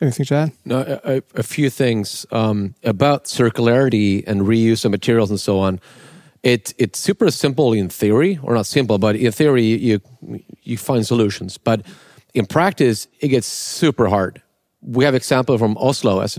Anything 0.00 0.26
to 0.26 0.34
add? 0.34 0.52
No, 0.64 1.00
a, 1.04 1.22
a 1.34 1.42
few 1.42 1.70
things 1.70 2.26
um, 2.30 2.74
about 2.82 3.24
circularity 3.24 4.24
and 4.26 4.42
reuse 4.42 4.84
of 4.84 4.90
materials 4.90 5.30
and 5.30 5.40
so 5.40 5.60
on 5.60 5.80
it 6.44 6.74
it's 6.78 6.98
super 6.98 7.30
simple 7.30 7.72
in 7.72 7.88
theory, 7.88 8.38
or 8.42 8.54
not 8.54 8.66
simple, 8.66 8.98
but 8.98 9.16
in 9.16 9.32
theory 9.32 9.64
you 9.64 10.00
you 10.62 10.76
find 10.76 11.04
solutions. 11.06 11.58
But 11.58 11.82
in 12.34 12.46
practice, 12.46 13.08
it 13.20 13.28
gets 13.28 13.46
super 13.46 14.08
hard. 14.08 14.42
We 14.82 15.04
have 15.04 15.14
example 15.14 15.58
from 15.58 15.76
Oslo 15.78 16.20
as 16.20 16.38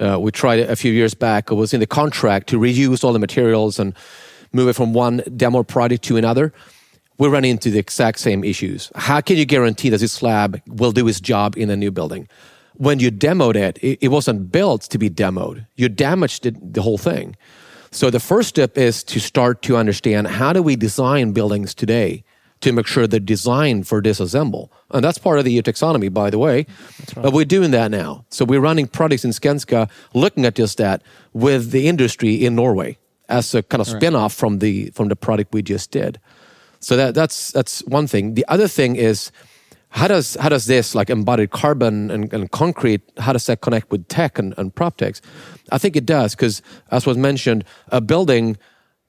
uh, 0.00 0.18
we 0.20 0.30
tried 0.30 0.60
a 0.60 0.76
few 0.76 0.92
years 0.92 1.14
back. 1.14 1.50
It 1.50 1.54
was 1.54 1.74
in 1.74 1.80
the 1.80 1.86
contract 1.86 2.46
to 2.48 2.58
reuse 2.58 3.02
all 3.02 3.12
the 3.12 3.18
materials 3.18 3.80
and 3.80 3.94
move 4.52 4.68
it 4.68 4.74
from 4.74 4.92
one 4.94 5.22
demo 5.36 5.64
project 5.64 6.04
to 6.04 6.16
another. 6.16 6.52
We 7.18 7.26
run 7.28 7.44
into 7.44 7.70
the 7.70 7.80
exact 7.80 8.20
same 8.20 8.44
issues. 8.44 8.92
How 8.94 9.20
can 9.20 9.36
you 9.36 9.44
guarantee 9.44 9.90
that 9.90 9.98
this 9.98 10.12
slab 10.12 10.62
will 10.68 10.92
do 10.92 11.08
its 11.08 11.20
job 11.20 11.56
in 11.56 11.68
a 11.70 11.76
new 11.76 11.90
building? 11.90 12.28
When 12.74 13.00
you 13.00 13.10
demoed 13.10 13.56
it, 13.56 13.76
it, 13.78 13.98
it 14.00 14.08
wasn't 14.08 14.52
built 14.52 14.82
to 14.82 14.98
be 14.98 15.10
demoed. 15.10 15.66
You 15.74 15.88
damaged 15.88 16.46
it, 16.46 16.74
the 16.74 16.82
whole 16.82 16.98
thing. 16.98 17.34
So 17.90 18.10
the 18.10 18.20
first 18.20 18.48
step 18.48 18.76
is 18.76 19.02
to 19.04 19.20
start 19.20 19.62
to 19.62 19.76
understand 19.76 20.26
how 20.28 20.52
do 20.52 20.62
we 20.62 20.76
design 20.76 21.32
buildings 21.32 21.74
today 21.74 22.24
to 22.60 22.72
make 22.72 22.86
sure 22.86 23.06
they're 23.06 23.20
designed 23.20 23.86
for 23.86 24.02
disassemble. 24.02 24.68
And 24.90 25.04
that's 25.04 25.18
part 25.18 25.38
of 25.38 25.44
the 25.44 25.52
EU 25.52 25.62
taxonomy, 25.62 26.12
by 26.12 26.30
the 26.30 26.38
way. 26.38 26.66
Right. 27.16 27.22
But 27.22 27.32
we're 27.32 27.44
doing 27.44 27.70
that 27.70 27.90
now. 27.90 28.24
So 28.30 28.44
we're 28.44 28.60
running 28.60 28.88
products 28.88 29.24
in 29.24 29.30
Skanska 29.30 29.88
looking 30.12 30.44
at 30.44 30.54
just 30.54 30.78
that 30.78 31.02
with 31.32 31.70
the 31.70 31.86
industry 31.86 32.44
in 32.44 32.54
Norway 32.56 32.98
as 33.28 33.54
a 33.54 33.62
kind 33.62 33.80
of 33.80 33.88
right. 33.88 34.00
spin-off 34.00 34.34
from 34.34 34.58
the 34.58 34.90
from 34.90 35.08
the 35.08 35.16
product 35.16 35.52
we 35.52 35.62
just 35.62 35.90
did. 35.90 36.18
So 36.80 36.96
that 36.96 37.14
that's 37.14 37.52
that's 37.52 37.80
one 37.86 38.06
thing. 38.06 38.34
The 38.34 38.44
other 38.48 38.68
thing 38.68 38.96
is 38.96 39.30
how 39.90 40.08
does 40.08 40.36
how 40.36 40.48
does 40.48 40.66
this 40.66 40.94
like 40.94 41.10
embodied 41.10 41.50
carbon 41.50 42.10
and, 42.10 42.32
and 42.32 42.50
concrete 42.50 43.00
how 43.18 43.32
does 43.32 43.46
that 43.46 43.60
connect 43.60 43.90
with 43.90 44.06
tech 44.08 44.38
and, 44.38 44.54
and 44.58 44.74
prop 44.74 44.96
techs? 44.96 45.22
I 45.72 45.78
think 45.78 45.96
it 45.96 46.06
does 46.06 46.34
because 46.34 46.62
as 46.90 47.06
was 47.06 47.16
mentioned 47.16 47.64
a 47.88 48.00
building 48.00 48.56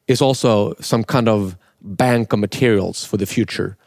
is 0.08 0.22
also 0.22 0.74
some 0.80 1.04
kind 1.04 1.28
of 1.28 1.58
bank 1.82 2.34
of 2.34 2.40
materials 2.40 3.06
for 3.06 3.18
the 3.18 3.26
future. 3.26 3.78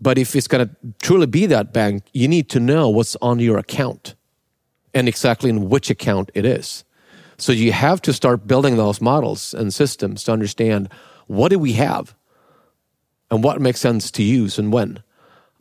But 0.00 0.16
if 0.16 0.34
it's 0.34 0.48
going 0.48 0.66
to 0.66 0.76
truly 1.02 1.26
be 1.26 1.46
that 1.46 1.72
bank 1.72 2.04
you 2.12 2.28
need 2.28 2.48
to 2.50 2.60
know 2.60 2.88
what's 2.88 3.16
on 3.22 3.38
your 3.38 3.58
account 3.58 4.14
and 4.92 5.08
exactly 5.08 5.50
in 5.50 5.68
which 5.68 5.90
account 5.90 6.30
it 6.34 6.44
is. 6.44 6.84
So 7.38 7.52
you 7.52 7.72
have 7.72 8.02
to 8.02 8.12
start 8.12 8.46
building 8.46 8.76
those 8.76 9.00
models 9.00 9.54
and 9.54 9.72
systems 9.72 10.24
to 10.24 10.32
understand 10.32 10.90
what 11.26 11.48
do 11.48 11.58
we 11.58 11.72
have 11.74 12.14
and 13.30 13.42
what 13.42 13.60
makes 13.60 13.80
sense 13.80 14.10
to 14.10 14.22
use 14.22 14.58
and 14.58 14.72
when 14.72 15.02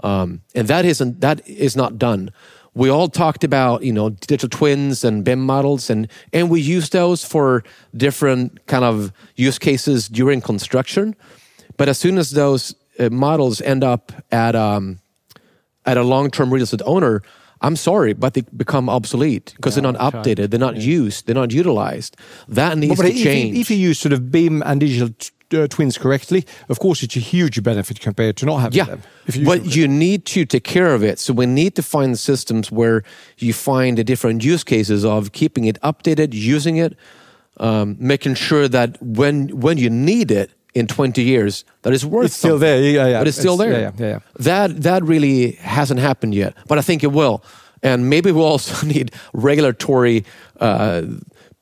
um, 0.03 0.41
and 0.55 0.67
that 0.67 0.85
isn't 0.85 1.21
that 1.21 1.47
is 1.47 1.75
not 1.75 1.97
done. 1.97 2.31
We 2.73 2.89
all 2.89 3.09
talked 3.09 3.43
about 3.43 3.83
you 3.83 3.93
know 3.93 4.09
digital 4.09 4.49
twins 4.49 5.03
and 5.03 5.23
BIM 5.23 5.41
models, 5.41 5.89
and 5.89 6.07
and 6.33 6.49
we 6.49 6.61
use 6.61 6.89
those 6.89 7.23
for 7.23 7.63
different 7.95 8.65
kind 8.67 8.83
of 8.83 9.11
use 9.35 9.59
cases 9.59 10.07
during 10.07 10.41
construction. 10.41 11.15
But 11.77 11.89
as 11.89 11.97
soon 11.97 12.17
as 12.17 12.31
those 12.31 12.75
uh, 12.99 13.09
models 13.09 13.61
end 13.61 13.83
up 13.83 14.11
at 14.31 14.55
um, 14.55 14.99
at 15.85 15.97
a 15.97 16.03
long 16.03 16.29
term 16.29 16.53
real 16.53 16.63
estate 16.63 16.81
owner, 16.85 17.21
I'm 17.61 17.75
sorry, 17.75 18.13
but 18.13 18.33
they 18.33 18.41
become 18.55 18.89
obsolete 18.89 19.53
because 19.55 19.75
yeah, 19.75 19.81
they're 19.81 19.91
not 19.91 20.13
updated, 20.13 20.51
they're 20.51 20.59
not 20.59 20.75
yeah. 20.77 20.83
used, 20.83 21.25
they're 21.25 21.35
not 21.35 21.51
utilized. 21.51 22.15
That 22.47 22.77
needs 22.77 22.95
but 22.95 23.03
to 23.03 23.09
if 23.09 23.23
change. 23.23 23.55
You, 23.55 23.61
if 23.61 23.71
you 23.71 23.77
use 23.77 23.99
sort 23.99 24.13
of 24.13 24.31
BIM 24.31 24.61
and 24.65 24.79
digital 24.79 25.09
uh, 25.53 25.67
twins 25.67 25.97
correctly, 25.97 26.45
of 26.69 26.79
course, 26.79 27.03
it's 27.03 27.15
a 27.15 27.19
huge 27.19 27.61
benefit 27.63 27.99
compared 27.99 28.37
to 28.37 28.45
not 28.45 28.57
having 28.57 28.77
yeah, 28.77 28.85
them. 28.85 29.01
You 29.31 29.45
but 29.45 29.75
you 29.75 29.87
need 29.87 30.25
to 30.25 30.45
take 30.45 30.63
care 30.63 30.93
of 30.93 31.03
it. 31.03 31.19
So 31.19 31.33
we 31.33 31.45
need 31.45 31.75
to 31.75 31.83
find 31.83 32.17
systems 32.17 32.71
where 32.71 33.03
you 33.37 33.53
find 33.53 33.97
the 33.97 34.03
different 34.03 34.43
use 34.43 34.63
cases 34.63 35.05
of 35.05 35.31
keeping 35.31 35.65
it 35.65 35.79
updated, 35.81 36.33
using 36.33 36.77
it, 36.77 36.95
um, 37.57 37.95
making 37.99 38.35
sure 38.35 38.67
that 38.67 39.01
when 39.01 39.49
when 39.59 39.77
you 39.77 39.89
need 39.89 40.31
it 40.31 40.51
in 40.73 40.87
20 40.87 41.21
years, 41.21 41.65
that 41.81 41.93
is 41.93 42.05
worth 42.05 42.25
it's 42.25 42.35
still 42.35 42.59
there. 42.59 42.81
Yeah, 42.81 43.07
yeah. 43.07 43.19
But 43.19 43.27
it's 43.27 43.37
still 43.37 43.61
it's, 43.61 43.63
there. 43.63 43.81
Yeah, 43.81 43.91
yeah, 43.97 44.07
yeah, 44.07 44.19
That 44.39 44.81
that 44.83 45.03
really 45.03 45.53
hasn't 45.53 45.99
happened 45.99 46.35
yet, 46.35 46.53
but 46.67 46.77
I 46.77 46.81
think 46.81 47.03
it 47.03 47.11
will. 47.11 47.43
And 47.81 48.09
maybe 48.09 48.31
we'll 48.31 48.45
also 48.45 48.85
need 48.93 49.11
regulatory. 49.33 50.25
Uh, 50.59 51.03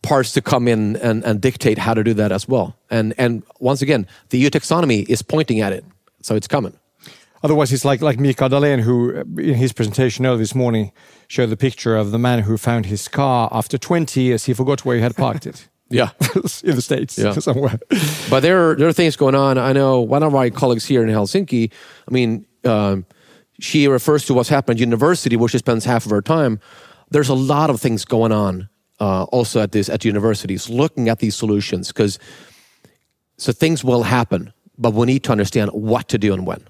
parts 0.08 0.32
to 0.34 0.42
come 0.42 0.68
in 0.68 0.96
and, 0.98 1.24
and 1.24 1.42
dictate 1.42 1.78
how 1.78 1.94
to 1.94 2.04
do 2.04 2.14
that 2.14 2.32
as 2.32 2.48
well. 2.48 2.76
And 2.90 3.14
and 3.18 3.44
once 3.60 3.82
again, 3.82 4.08
the 4.30 4.38
EU 4.40 4.50
taxonomy 4.50 5.08
is 5.10 5.22
pointing 5.22 5.62
at 5.62 5.74
it, 5.74 5.84
so 6.22 6.36
it's 6.36 6.48
coming. 6.48 6.74
Otherwise, 7.44 7.72
it's 7.74 7.86
like 7.86 8.02
like 8.02 8.20
Mika 8.20 8.50
Dahlén, 8.50 8.80
who 8.82 9.24
in 9.38 9.56
his 9.56 9.74
presentation 9.74 10.26
earlier 10.26 10.40
this 10.40 10.56
morning 10.56 10.92
showed 11.28 11.50
the 11.50 11.58
picture 11.58 11.96
of 11.96 12.12
the 12.12 12.20
man 12.20 12.40
who 12.44 12.58
found 12.58 12.86
his 12.86 13.08
car 13.08 13.50
after 13.52 13.78
20 13.78 14.22
years. 14.22 14.46
He 14.46 14.54
forgot 14.54 14.86
where 14.86 14.96
he 14.96 15.02
had 15.02 15.16
parked 15.16 15.46
it. 15.46 15.68
yeah, 15.90 16.10
in 16.64 16.76
the 16.76 16.82
states 16.82 17.18
yeah. 17.18 17.34
somewhere. 17.40 17.80
But 18.30 18.42
there 18.42 18.72
are, 18.72 18.76
there 18.76 18.88
are 18.88 18.94
things 18.94 19.16
going 19.16 19.36
on. 19.36 19.58
I 19.58 19.74
know 19.74 20.02
one 20.02 20.24
of 20.24 20.34
my 20.34 20.50
colleagues 20.50 20.86
here 20.86 21.04
in 21.04 21.10
Helsinki. 21.10 21.72
I 22.08 22.12
mean, 22.12 22.46
um, 22.66 23.06
she 23.60 23.88
refers 23.88 24.26
to 24.26 24.34
what's 24.34 24.50
happened 24.50 24.78
at 24.78 24.82
university, 24.82 25.36
where 25.38 25.50
she 25.50 25.58
spends 25.58 25.86
half 25.86 26.06
of 26.06 26.12
her 26.12 26.22
time. 26.22 26.60
There's 27.10 27.30
a 27.30 27.36
lot 27.36 27.70
of 27.70 27.80
things 27.80 28.04
going 28.04 28.34
on 28.34 28.68
uh, 29.00 29.24
also 29.26 29.62
at 29.62 29.72
this 29.72 29.90
at 29.90 30.04
universities 30.06 30.70
looking 30.70 31.10
at 31.10 31.20
these 31.20 31.36
solutions 31.36 31.88
because 31.90 32.20
so 33.38 33.52
things 33.52 33.84
will 33.84 34.04
happen 34.04 34.54
but 34.78 34.94
we 34.94 35.06
need 35.06 35.24
to 35.24 35.32
understand 35.32 35.72
what 35.72 36.08
to 36.08 36.18
do 36.18 36.34
and 36.34 36.46
when 36.46 36.62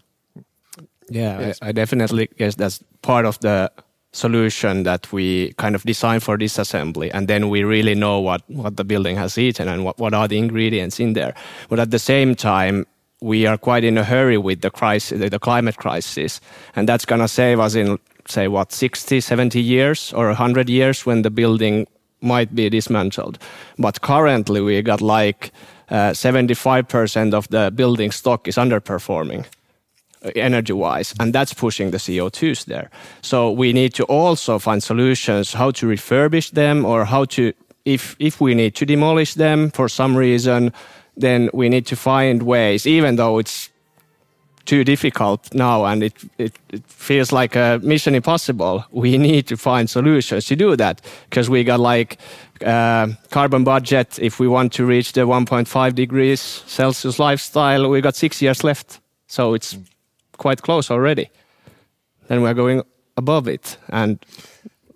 yeah 1.09 1.39
yes. 1.39 1.59
I, 1.61 1.69
I, 1.69 1.71
definitely 1.71 2.29
guess 2.37 2.55
that's 2.55 2.83
part 3.01 3.25
of 3.25 3.39
the 3.39 3.71
solution 4.11 4.83
that 4.83 5.11
we 5.11 5.53
kind 5.53 5.75
of 5.75 5.83
design 5.83 6.19
for 6.19 6.37
disassembly 6.37 7.11
and 7.13 7.27
then 7.27 7.49
we 7.49 7.63
really 7.63 7.95
know 7.95 8.19
what 8.19 8.41
what 8.47 8.77
the 8.77 8.83
building 8.83 9.15
has 9.15 9.37
eaten 9.37 9.67
and 9.67 9.83
what, 9.85 9.97
what 9.97 10.13
are 10.13 10.27
the 10.27 10.37
ingredients 10.37 10.99
in 10.99 11.13
there 11.13 11.33
but 11.69 11.79
at 11.79 11.91
the 11.91 11.99
same 11.99 12.35
time 12.35 12.85
we 13.21 13.45
are 13.45 13.57
quite 13.57 13.83
in 13.83 13.97
a 13.97 14.03
hurry 14.03 14.37
with 14.37 14.61
the 14.61 14.69
crisis 14.69 15.19
the 15.29 15.39
climate 15.39 15.77
crisis 15.77 16.41
and 16.75 16.89
that's 16.89 17.05
going 17.05 17.21
to 17.21 17.27
save 17.27 17.59
us 17.59 17.75
in 17.75 17.99
say 18.27 18.47
what 18.47 18.71
60 18.71 19.21
70 19.21 19.61
years 19.61 20.13
or 20.13 20.27
100 20.27 20.69
years 20.69 21.05
when 21.05 21.21
the 21.21 21.29
building 21.29 21.87
might 22.21 22.53
be 22.55 22.69
dismantled. 22.69 23.37
But 23.77 24.01
currently, 24.01 24.61
we 24.61 24.81
got 24.81 25.01
like 25.01 25.51
uh, 25.89 26.11
75% 26.11 27.33
of 27.33 27.47
the 27.49 27.71
building 27.71 28.11
stock 28.11 28.47
is 28.47 28.57
underperforming. 28.57 29.45
energy 30.35 30.73
wise 30.73 31.13
and 31.19 31.31
that's 31.31 31.53
pushing 31.53 31.91
the 31.91 31.97
co2s 31.97 32.65
there 32.65 32.89
so 33.21 33.51
we 33.51 33.71
need 33.71 33.93
to 33.93 34.03
also 34.05 34.57
find 34.59 34.81
solutions 34.81 35.53
how 35.53 35.71
to 35.71 35.85
refurbish 35.85 36.51
them 36.51 36.85
or 36.85 37.05
how 37.05 37.23
to 37.25 37.53
if 37.85 38.15
if 38.19 38.41
we 38.41 38.55
need 38.55 38.73
to 38.73 38.85
demolish 38.85 39.35
them 39.35 39.69
for 39.71 39.87
some 39.87 40.17
reason 40.17 40.73
then 41.15 41.49
we 41.53 41.69
need 41.69 41.85
to 41.85 41.95
find 41.95 42.43
ways 42.43 42.85
even 42.87 43.15
though 43.15 43.37
it's 43.37 43.69
too 44.67 44.83
difficult 44.83 45.53
now 45.53 45.85
and 45.85 46.03
it, 46.03 46.13
it, 46.37 46.53
it, 46.69 46.83
feels 46.87 47.31
like 47.31 47.55
a 47.55 47.79
mission 47.81 48.13
impossible. 48.13 48.85
We 48.91 49.17
need 49.17 49.47
to 49.47 49.57
find 49.57 49.89
solutions 49.89 50.45
to 50.45 50.55
do 50.55 50.75
that 50.75 51.01
because 51.29 51.49
we 51.49 51.63
got 51.63 51.79
like 51.79 52.17
uh, 52.63 53.07
carbon 53.31 53.63
budget 53.63 54.19
if 54.19 54.39
we 54.39 54.47
want 54.47 54.73
to 54.73 54.85
reach 54.85 55.13
the 55.13 55.21
1.5 55.21 55.95
degrees 55.95 56.41
celsius 56.41 57.17
lifestyle 57.17 57.89
we 57.89 58.01
got 58.01 58.15
six 58.15 58.41
years 58.41 58.63
left. 58.63 58.99
So 59.27 59.53
it's 59.53 59.77
quite 60.37 60.61
close 60.61 60.91
already. 60.91 61.29
Then 62.27 62.41
we're 62.41 62.53
going 62.53 62.83
above 63.15 63.47
it 63.47 63.77
and 63.89 64.19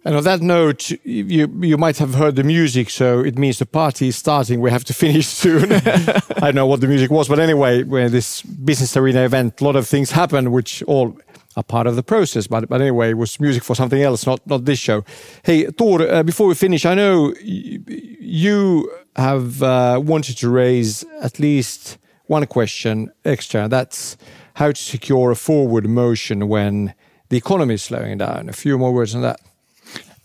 and 0.03 0.15
on 0.15 0.23
that 0.23 0.41
note, 0.41 0.89
you 1.03 1.47
you 1.61 1.77
might 1.77 1.97
have 1.99 2.15
heard 2.15 2.35
the 2.35 2.43
music, 2.43 2.89
so 2.89 3.19
it 3.19 3.37
means 3.37 3.59
the 3.59 3.65
party 3.65 4.07
is 4.07 4.15
starting. 4.15 4.59
We 4.59 4.71
have 4.71 4.83
to 4.85 4.93
finish 5.05 5.27
soon. 5.27 5.71
I 5.73 6.21
don't 6.41 6.55
know 6.55 6.65
what 6.67 6.81
the 6.81 6.87
music 6.87 7.11
was, 7.11 7.27
but 7.27 7.39
anyway, 7.39 7.83
when 7.83 8.11
this 8.11 8.41
business 8.41 8.97
arena 8.97 9.23
event, 9.23 9.61
a 9.61 9.63
lot 9.63 9.75
of 9.75 9.87
things 9.87 10.11
happen, 10.11 10.51
which 10.51 10.81
all 10.83 11.17
are 11.55 11.63
part 11.63 11.85
of 11.87 11.95
the 11.95 12.03
process. 12.03 12.47
But 12.47 12.67
but 12.67 12.81
anyway, 12.81 13.11
it 13.11 13.17
was 13.17 13.39
music 13.39 13.63
for 13.63 13.75
something 13.75 14.01
else, 14.01 14.25
not 14.25 14.45
not 14.47 14.65
this 14.65 14.79
show. 14.79 15.03
Hey, 15.43 15.65
Tor, 15.65 16.01
uh, 16.01 16.23
before 16.23 16.47
we 16.47 16.55
finish, 16.55 16.85
I 16.85 16.95
know 16.95 17.33
you 17.41 18.91
have 19.15 19.61
uh, 19.61 20.01
wanted 20.03 20.37
to 20.37 20.49
raise 20.49 21.03
at 21.21 21.39
least 21.39 21.97
one 22.25 22.47
question 22.47 23.11
extra. 23.23 23.67
That's 23.67 24.17
how 24.55 24.71
to 24.71 24.81
secure 24.81 25.31
a 25.31 25.35
forward 25.35 25.87
motion 25.87 26.47
when 26.47 26.93
the 27.29 27.37
economy 27.37 27.75
is 27.75 27.83
slowing 27.83 28.17
down. 28.17 28.49
A 28.49 28.53
few 28.53 28.77
more 28.77 28.93
words 28.93 29.13
on 29.15 29.21
that. 29.21 29.39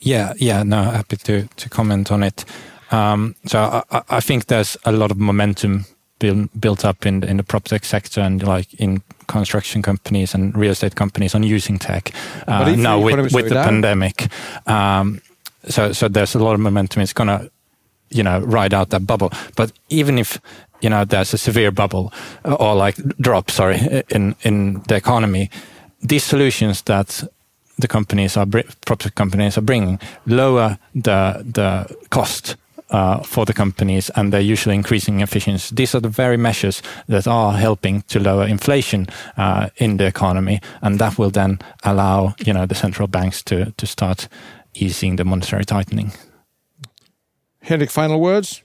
Yeah, 0.07 0.35
yeah, 0.37 0.63
no, 0.63 0.83
happy 0.83 1.17
to 1.17 1.49
to 1.57 1.69
comment 1.69 2.13
on 2.13 2.23
it. 2.23 2.45
Um, 2.93 3.35
so 3.47 3.83
I, 3.91 4.03
I, 4.09 4.21
think 4.21 4.47
there's 4.47 4.77
a 4.85 4.93
lot 4.93 5.11
of 5.11 5.19
momentum 5.19 5.87
build, 6.21 6.49
built 6.61 6.85
up 6.85 7.05
in 7.05 7.25
in 7.25 7.39
the 7.39 7.43
prop 7.43 7.65
tech 7.65 7.85
sector 7.85 8.21
and 8.21 8.41
like 8.43 8.73
in 8.75 9.03
construction 9.27 9.83
companies 9.83 10.35
and 10.35 10.57
real 10.57 10.71
estate 10.71 10.95
companies 10.95 11.35
on 11.35 11.43
using 11.43 11.79
tech 11.79 12.13
uh, 12.47 12.77
now 12.77 13.01
with, 13.01 13.35
with 13.35 13.49
the 13.49 13.55
down? 13.55 13.65
pandemic. 13.65 14.29
Um, 14.69 15.21
so 15.69 15.93
so 15.93 16.07
there's 16.09 16.37
a 16.37 16.39
lot 16.39 16.55
of 16.55 16.61
momentum. 16.61 17.03
It's 17.03 17.13
gonna 17.13 17.51
you 18.11 18.23
know 18.23 18.39
ride 18.39 18.73
out 18.73 18.91
that 18.91 19.07
bubble. 19.07 19.33
But 19.57 19.73
even 19.89 20.19
if 20.19 20.41
you 20.83 20.91
know 20.91 21.05
there's 21.05 21.35
a 21.35 21.39
severe 21.39 21.73
bubble 21.73 22.13
or 22.45 22.77
like 22.77 22.97
drop, 23.19 23.51
sorry, 23.51 24.05
in 24.11 24.37
in 24.43 24.83
the 24.87 24.95
economy, 24.95 25.51
these 26.01 26.23
solutions 26.23 26.83
that 26.83 27.25
the 27.79 27.89
companies 27.89 28.37
are 28.37 28.47
property 28.85 29.11
companies 29.15 29.59
are 29.59 29.65
bringing 29.65 29.99
lower 30.27 30.79
the 30.95 31.45
the 31.53 31.97
cost 32.11 32.57
uh, 32.91 33.19
for 33.23 33.45
the 33.45 33.53
companies 33.53 34.11
and 34.11 34.33
they're 34.33 34.41
usually 34.41 34.75
increasing 34.75 35.21
efficiency. 35.21 35.75
These 35.75 35.95
are 35.95 36.01
the 36.01 36.09
very 36.09 36.37
measures 36.37 36.83
that 37.09 37.27
are 37.27 37.53
helping 37.53 38.03
to 38.03 38.21
lower 38.21 38.47
inflation 38.47 39.09
uh, 39.37 39.69
in 39.77 39.97
the 39.97 40.07
economy, 40.07 40.61
and 40.83 40.99
that 40.99 41.19
will 41.19 41.31
then 41.31 41.59
allow 41.85 42.35
you 42.45 42.53
know 42.53 42.67
the 42.67 42.75
central 42.75 43.09
banks 43.09 43.43
to 43.45 43.73
to 43.77 43.87
start 43.87 44.29
easing 44.75 45.17
the 45.17 45.25
monetary 45.25 45.65
tightening. 45.65 46.13
Henrik, 47.61 47.91
final 47.91 48.21
words. 48.21 48.63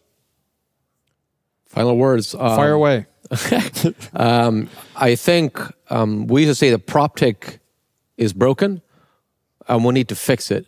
Final 1.66 1.98
words. 1.98 2.36
Um, 2.36 2.56
Fire 2.56 2.74
away. 2.74 3.06
um, 4.14 4.70
I 4.98 5.16
think 5.16 5.58
um, 5.90 6.28
we 6.28 6.42
used 6.42 6.52
to 6.52 6.56
say 6.56 6.70
the 6.70 6.78
prop 6.78 7.16
tech 7.16 7.60
is 8.18 8.34
broken 8.34 8.82
and 9.68 9.86
we 9.86 9.94
need 9.94 10.08
to 10.10 10.16
fix 10.16 10.52
it. 10.52 10.66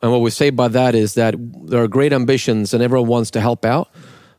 And 0.00 0.12
what 0.12 0.20
we 0.20 0.30
say 0.30 0.50
by 0.50 0.68
that 0.68 0.94
is 0.94 1.14
that 1.14 1.34
there 1.66 1.82
are 1.82 1.88
great 1.88 2.12
ambitions 2.12 2.72
and 2.72 2.82
everyone 2.82 3.08
wants 3.08 3.30
to 3.32 3.40
help 3.40 3.64
out, 3.64 3.88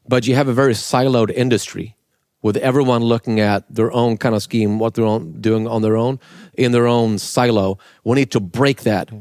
but 0.08 0.25
you 0.28 0.36
have 0.36 0.47
a 0.47 0.54
very 0.54 0.73
siloed 0.73 1.32
industry 1.32 1.95
with 2.41 2.56
everyone 2.58 3.04
looking 3.04 3.39
at 3.39 3.63
their 3.73 3.91
own 3.91 4.17
kind 4.17 4.34
of 4.34 4.41
scheme, 4.41 4.80
what 4.80 4.93
they're 4.93 5.06
own, 5.06 5.41
doing 5.41 5.67
on 5.67 5.82
their 5.82 5.97
own, 5.97 6.19
in 6.54 6.71
their 6.71 6.88
own 6.88 7.17
silo. 7.17 7.78
We 8.06 8.15
need 8.15 8.32
to 8.32 8.39
break 8.39 8.84
that. 8.84 9.12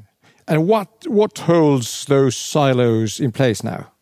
And 0.47 0.69
what, 0.69 0.89
what 1.09 1.37
holds 1.39 2.05
those 2.05 2.37
silos 2.37 3.19
in 3.19 3.33
place 3.33 3.65
now? 3.65 3.93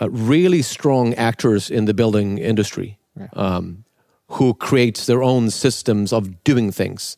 Uh, 0.00 0.10
really 0.10 0.60
strong 0.60 1.14
actors 1.14 1.70
in 1.70 1.86
the 1.86 1.94
building 1.94 2.36
industry 2.36 2.98
yeah. 3.18 3.28
um, 3.32 3.84
who 4.28 4.52
create 4.52 4.98
their 4.98 5.22
own 5.22 5.48
systems 5.48 6.12
of 6.12 6.44
doing 6.44 6.70
things. 6.70 7.16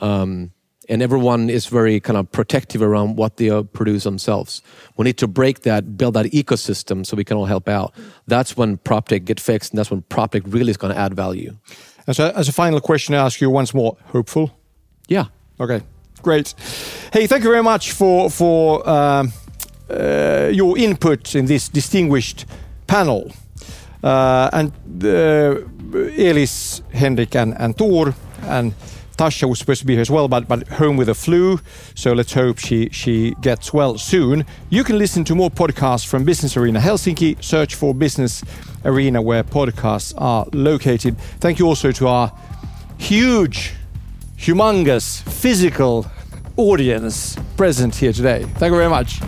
Um, 0.00 0.50
and 0.88 1.02
everyone 1.02 1.50
is 1.50 1.66
very 1.66 2.00
kind 2.00 2.16
of 2.16 2.30
protective 2.32 2.82
around 2.82 3.16
what 3.16 3.36
they 3.36 3.62
produce 3.72 4.04
themselves. 4.04 4.62
We 4.96 5.04
need 5.04 5.18
to 5.18 5.28
break 5.28 5.62
that, 5.62 5.96
build 5.96 6.14
that 6.14 6.26
ecosystem 6.26 7.04
so 7.04 7.16
we 7.16 7.24
can 7.24 7.36
all 7.36 7.46
help 7.46 7.68
out. 7.68 7.94
That's 8.26 8.56
when 8.56 8.78
PropTech 8.78 9.24
get 9.24 9.40
fixed, 9.40 9.72
and 9.72 9.78
that's 9.78 9.90
when 9.90 10.02
PropTech 10.02 10.42
really 10.46 10.70
is 10.70 10.76
going 10.76 10.94
to 10.94 10.98
add 10.98 11.14
value. 11.14 11.56
As 12.06 12.18
a, 12.18 12.36
as 12.36 12.48
a 12.48 12.52
final 12.52 12.80
question, 12.80 13.14
I 13.14 13.18
ask 13.18 13.40
you 13.40 13.50
once 13.50 13.74
more: 13.74 13.96
hopeful? 14.06 14.50
Yeah. 15.08 15.26
Okay. 15.60 15.82
Great. 16.22 16.54
Hey, 17.12 17.26
thank 17.26 17.44
you 17.44 17.50
very 17.50 17.62
much 17.62 17.92
for 17.92 18.30
for 18.30 18.88
um, 18.88 19.32
uh, 19.90 20.50
your 20.52 20.76
input 20.78 21.34
in 21.34 21.46
this 21.46 21.68
distinguished 21.68 22.46
panel. 22.86 23.32
Uh, 24.02 24.48
and 24.52 24.72
uh, 25.04 25.56
Eelis, 26.16 26.82
Henrik, 26.92 27.34
and, 27.34 27.54
and 27.58 27.76
Tor, 27.76 28.14
and 28.42 28.72
Tasha 29.18 29.48
was 29.48 29.58
supposed 29.58 29.80
to 29.80 29.86
be 29.86 29.94
here 29.94 30.00
as 30.00 30.10
well, 30.10 30.28
but, 30.28 30.46
but 30.46 30.66
home 30.68 30.96
with 30.96 31.08
a 31.08 31.14
flu. 31.14 31.58
So 31.96 32.12
let's 32.12 32.32
hope 32.32 32.58
she, 32.58 32.88
she 32.90 33.34
gets 33.40 33.72
well 33.72 33.98
soon. 33.98 34.46
You 34.70 34.84
can 34.84 34.96
listen 34.96 35.24
to 35.24 35.34
more 35.34 35.50
podcasts 35.50 36.06
from 36.06 36.24
Business 36.24 36.56
Arena 36.56 36.78
Helsinki. 36.78 37.42
Search 37.42 37.74
for 37.74 37.92
Business 37.92 38.44
Arena 38.84 39.20
where 39.20 39.42
podcasts 39.42 40.14
are 40.16 40.46
located. 40.52 41.18
Thank 41.40 41.58
you 41.58 41.66
also 41.66 41.90
to 41.90 42.06
our 42.06 42.32
huge, 42.98 43.74
humongous, 44.36 45.20
physical 45.22 46.06
audience 46.56 47.36
present 47.56 47.96
here 47.96 48.12
today. 48.12 48.44
Thank 48.44 48.70
you 48.70 48.76
very 48.76 48.88
much. 48.88 49.20